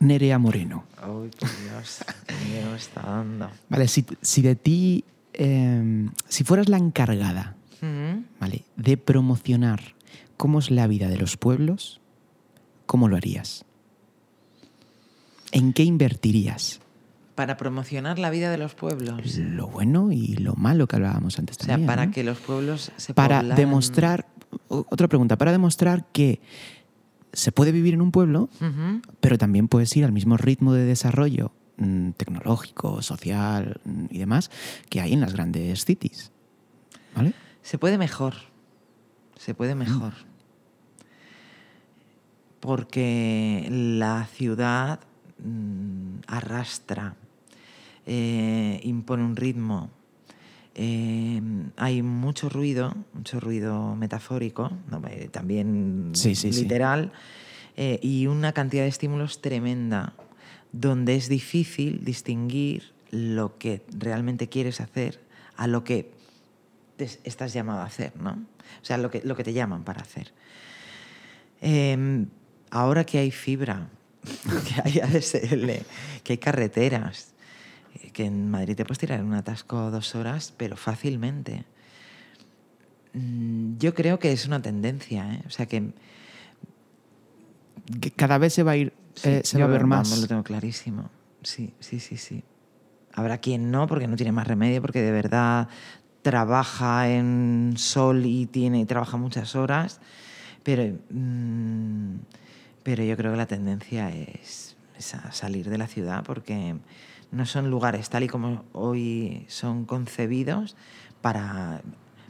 [0.00, 0.84] Nerea Moreno.
[1.00, 3.50] Por Dios, qué miedo me está dando.
[3.68, 7.56] Vale, si, si de ti, em, si fueras la encargada,
[8.40, 8.64] ¿vale?
[8.76, 9.80] De promocionar
[10.36, 12.00] cómo es la vida de los pueblos,
[12.86, 13.64] ¿cómo lo harías?
[15.52, 16.80] ¿En qué invertirías?
[17.34, 19.36] Para promocionar la vida de los pueblos.
[19.36, 21.86] Lo bueno y lo malo que hablábamos antes O sea, también.
[21.86, 22.12] para ¿no?
[22.12, 24.26] que los pueblos se Para demostrar,
[24.68, 26.40] otra pregunta, para demostrar que
[27.32, 28.48] se puede vivir en un pueblo,
[29.20, 34.50] pero también puedes ir al mismo ritmo de desarrollo mm, tecnológico, social mm, y demás
[34.88, 36.32] que hay en las grandes cities.
[37.14, 37.34] ¿Vale?
[37.62, 38.34] Se puede mejor.
[39.36, 40.14] Se puede mejor.
[42.60, 45.00] Porque la ciudad
[45.44, 47.14] mm, arrastra,
[48.06, 49.90] eh, impone un ritmo.
[50.80, 51.42] Eh,
[51.76, 56.62] hay mucho ruido, mucho ruido metafórico, no, eh, también Sí, sí, sí.
[56.62, 57.12] literal,
[57.76, 60.14] eh, y una cantidad de estímulos tremenda,
[60.72, 65.20] donde es difícil distinguir lo que realmente quieres hacer
[65.56, 66.12] a lo que
[66.96, 68.30] te- estás llamado a hacer, ¿no?
[68.30, 70.32] O sea, lo que, lo que te llaman para hacer.
[71.60, 72.26] Eh,
[72.70, 73.88] ahora que hay fibra,
[74.66, 75.82] que hay ADSL,
[76.22, 77.32] que hay carreteras,
[78.12, 81.64] que en Madrid te puedes tirar en un atasco dos horas, pero fácilmente.
[83.14, 85.42] Mm, Yo creo que es una tendencia, ¿eh?
[85.46, 85.92] O sea que
[88.00, 90.20] Que cada vez se va a ir, Sí, eh, se va a ver vamos, más.
[90.20, 91.10] lo tengo clarísimo.
[91.42, 92.44] Sí, sí, sí, sí.
[93.14, 95.68] Habrá quien no, porque no tiene más remedio, porque de verdad
[96.22, 100.00] trabaja en sol y tiene y trabaja muchas horas.
[100.62, 102.16] Pero, mm,
[102.82, 106.76] pero yo creo que la tendencia es, es a salir de la ciudad, porque
[107.30, 110.76] no son lugares tal y como hoy son concebidos
[111.20, 111.82] para,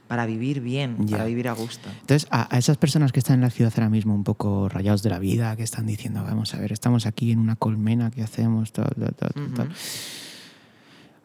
[0.08, 1.88] para vivir bien, para vivir a gusto.
[2.00, 5.02] Entonces, a, a esas personas que están en la ciudad ahora mismo un poco rayados
[5.02, 8.22] de la vida, que están diciendo, vamos a ver, estamos aquí en una colmena, ¿qué
[8.22, 8.72] hacemos?
[8.72, 9.72] Tal, tal, tal, tal.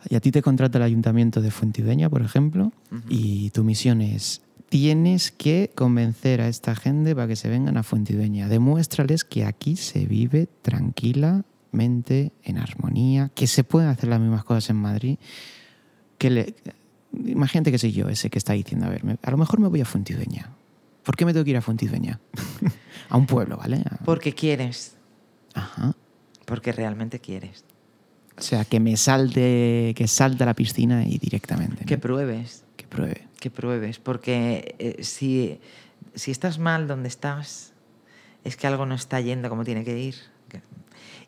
[0.09, 2.73] Y a ti te contrata el ayuntamiento de Fuentidueña, por ejemplo,
[3.07, 7.83] y tu misión es, tienes que convencer a esta gente para que se vengan a
[7.83, 8.49] Fuentidueña.
[8.49, 10.49] Demuéstrales que aquí se vive
[11.77, 15.17] en armonía, que se pueden hacer las mismas cosas en Madrid,
[16.17, 16.55] que le...
[17.25, 19.67] Imagínate que soy yo ese que está diciendo, a ver, me- a lo mejor me
[19.67, 20.49] voy a Fuentidueña.
[21.03, 22.19] ¿Por qué me tengo que ir a Fuentidueña?
[23.09, 23.83] a un pueblo, ¿vale?
[23.89, 24.95] A- Porque quieres,
[25.53, 25.95] Ajá.
[26.45, 27.65] porque realmente quieres.
[28.37, 31.81] O sea, que me salte, que salte a la piscina y directamente.
[31.81, 31.85] ¿no?
[31.85, 33.27] Que pruebes, que pruebe.
[33.39, 35.59] que pruebes, porque eh, si,
[36.15, 37.73] si estás mal donde estás,
[38.43, 40.15] es que algo no está yendo como tiene que ir.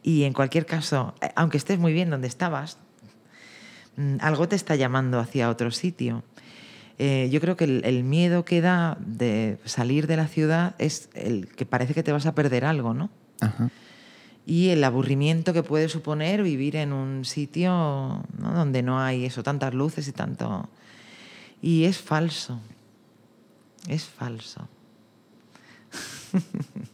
[0.08, 2.78] Y en cualquier caso, eh, aunque estés muy bien donde estabas,
[3.98, 6.24] mm, algo te está llamando hacia otro sitio.
[7.00, 11.10] Eh, yo creo que el, el miedo que da de salir de la ciudad es
[11.16, 13.10] el que parece que te vas a perder algo, ¿no?
[13.42, 13.70] Ajá.
[14.46, 18.54] y el aburrimiento que puede suponer vivir en un sitio ¿no?
[18.54, 20.70] donde no hay eso, tantas luces y tanto...
[21.62, 22.60] Y es falso,
[23.88, 24.68] es falso.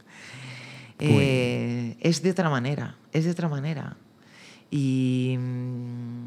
[1.04, 3.98] Eh, es de otra manera, es de otra manera.
[4.70, 6.26] Y mm,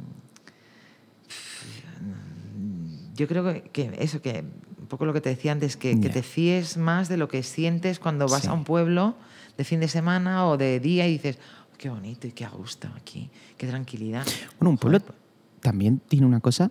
[3.16, 4.44] yo creo que, que eso, que
[4.80, 7.98] un poco lo que te decía antes, que, te fíes más de lo que sientes
[7.98, 8.48] cuando vas Sí.
[8.48, 9.14] a un pueblo
[9.56, 11.38] de fin de semana o de día y dices,
[11.72, 14.26] "Oh, qué bonito y qué a gusto aquí, qué tranquilidad.
[14.58, 15.14] Bueno, un pueblo Joder,
[15.60, 16.70] también tiene una cosa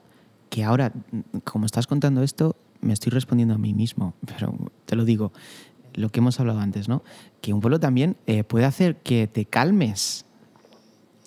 [0.50, 4.56] que ahora, mm, como estás contando esto, me estoy respondiendo a mí mismo, pero
[4.86, 5.32] te lo digo,
[5.96, 7.04] lo que hemos hablado antes, ¿no?
[7.42, 10.26] Que un pueblo también eh, puede hacer que te calmes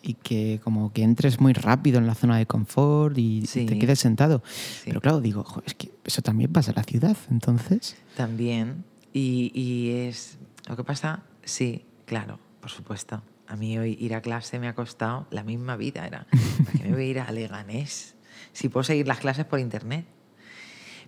[0.03, 3.67] y que como que entres muy rápido en la zona de confort y Sí.
[3.67, 4.43] te quedes sentado.
[4.47, 4.83] Sí.
[4.87, 7.97] Pero claro, digo, "Jo, es que eso también pasa en la ciudad, entonces...
[8.17, 8.85] También.
[9.12, 10.39] Y, y es.
[10.69, 13.23] Lo que pasa, sí, claro, por supuesto.
[13.49, 16.07] A mí hoy ir a clase me ha costado la misma vida.
[16.07, 16.27] Era,
[16.64, 18.14] ¿para qué me voy a ir a Leganés?
[18.53, 20.05] Si puedo seguir las clases por internet.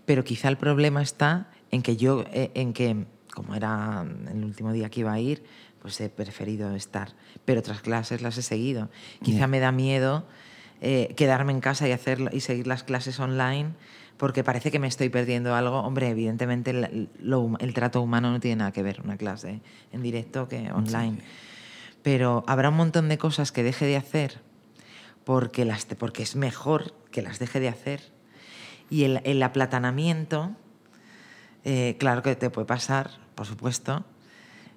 [0.06, 3.04] Pero quizá el problema está en que yo, eh, en que,
[3.38, 5.44] como era el último día que iba a ir,
[5.80, 7.14] pues he preferido estar.
[7.44, 8.88] Pero otras clases las he seguido.
[9.22, 9.46] Quizá Ya.
[9.46, 10.24] me da miedo
[10.80, 13.70] eh, quedarme en casa y, hacer, y seguir las clases online
[14.16, 15.78] porque parece que me estoy perdiendo algo.
[15.78, 19.60] Hombre, evidentemente el, lo el trato humano no tiene nada que ver una clase
[19.92, 21.18] en directo que online.
[22.02, 24.40] Pero habrá un montón de cosas que deje de hacer
[25.22, 28.00] porque, las, porque es mejor que las deje de hacer.
[28.90, 30.56] Y el, el aplatanamiento,
[31.64, 34.04] eh, claro que te puede pasar, por supuesto,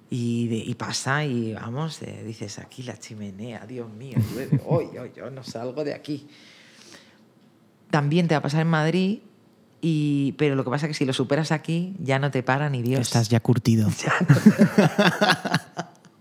[0.08, 4.86] y, de- y pasa y vamos, eh, dices aquí la chimenea, Dios mío, llueve, hoy,
[4.98, 6.28] hoy, yo no salgo de aquí.
[7.90, 9.18] También te va a pasar en Madrid,
[9.80, 12.70] y, pero lo que pasa es que si lo superas aquí, ya no te para
[12.70, 13.00] ni Dios.
[13.00, 13.90] Estás ya curtido.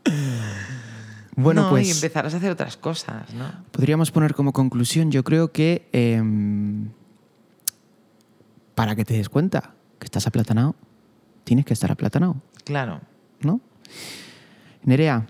[1.35, 1.87] bueno, No, pues...
[1.87, 3.51] Y empezarás a hacer otras cosas, ¿no?
[3.71, 6.89] Podríamos poner como conclusión, yo creo que em,
[8.73, 10.73] para que te des cuenta que estás aplatanado,
[11.43, 13.01] tienes que estar aplatanado, Claro.
[13.41, 13.59] ¿no?
[14.83, 15.27] Nerea,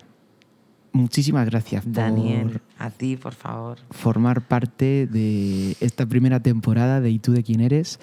[0.93, 3.79] muchísimas gracias Daniel, a ti, por favor.
[3.91, 7.99] formar parte de esta primera temporada de ¿Y tú de quién eres?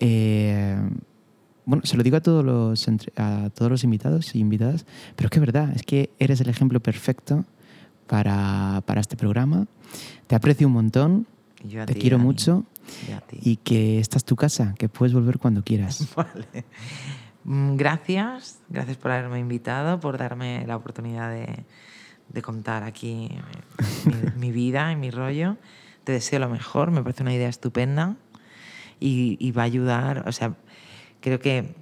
[0.00, 0.78] Eh,
[1.64, 5.30] bueno, se lo digo a todos los a todos los invitados y invitadas, pero es
[5.30, 7.44] que es verdad, es que eres el ejemplo perfecto
[8.06, 9.66] para, para este programa.
[10.26, 11.26] Te aprecio un montón,
[11.64, 12.26] yo a te ti, quiero Dani.
[12.28, 12.64] mucho
[13.08, 13.38] Y a ti.
[13.42, 16.06] y que esta es tu casa, que puedes volver cuando quieras.
[16.16, 16.64] Vale.
[17.46, 21.64] Mm, Gracias, gracias por haberme invitado, por darme la oportunidad de,
[22.28, 23.30] de contar aquí
[24.04, 25.56] mi, mi vida y mi rollo.
[26.02, 28.16] Te deseo lo mejor, me parece una idea estupenda
[28.98, 30.54] y, y va a ayudar, o sea,
[31.20, 31.74] creo que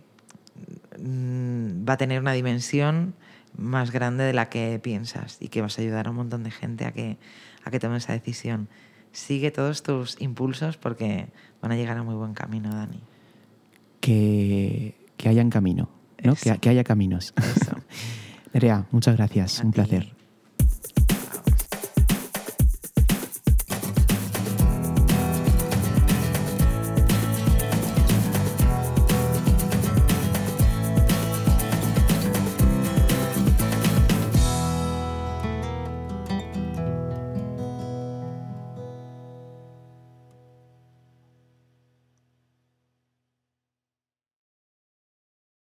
[0.99, 3.15] mm, va a tener una dimensión
[3.57, 6.51] más grande de la que piensas y que vas a ayudar a un montón de
[6.51, 7.17] gente a que,
[7.65, 8.69] a que tome esa decisión.
[9.13, 11.29] Sigue todos tus impulsos porque
[11.63, 13.01] van a llegar a muy buen camino, Dani.
[14.01, 14.95] Que,
[15.25, 15.89] que hayan camino,
[16.23, 16.35] ¿no?
[16.37, 17.33] Que, que haya caminos.
[17.37, 17.73] Eso.
[18.53, 19.77] Nerea, muchas gracias, A un ti.
[19.77, 20.14] placer.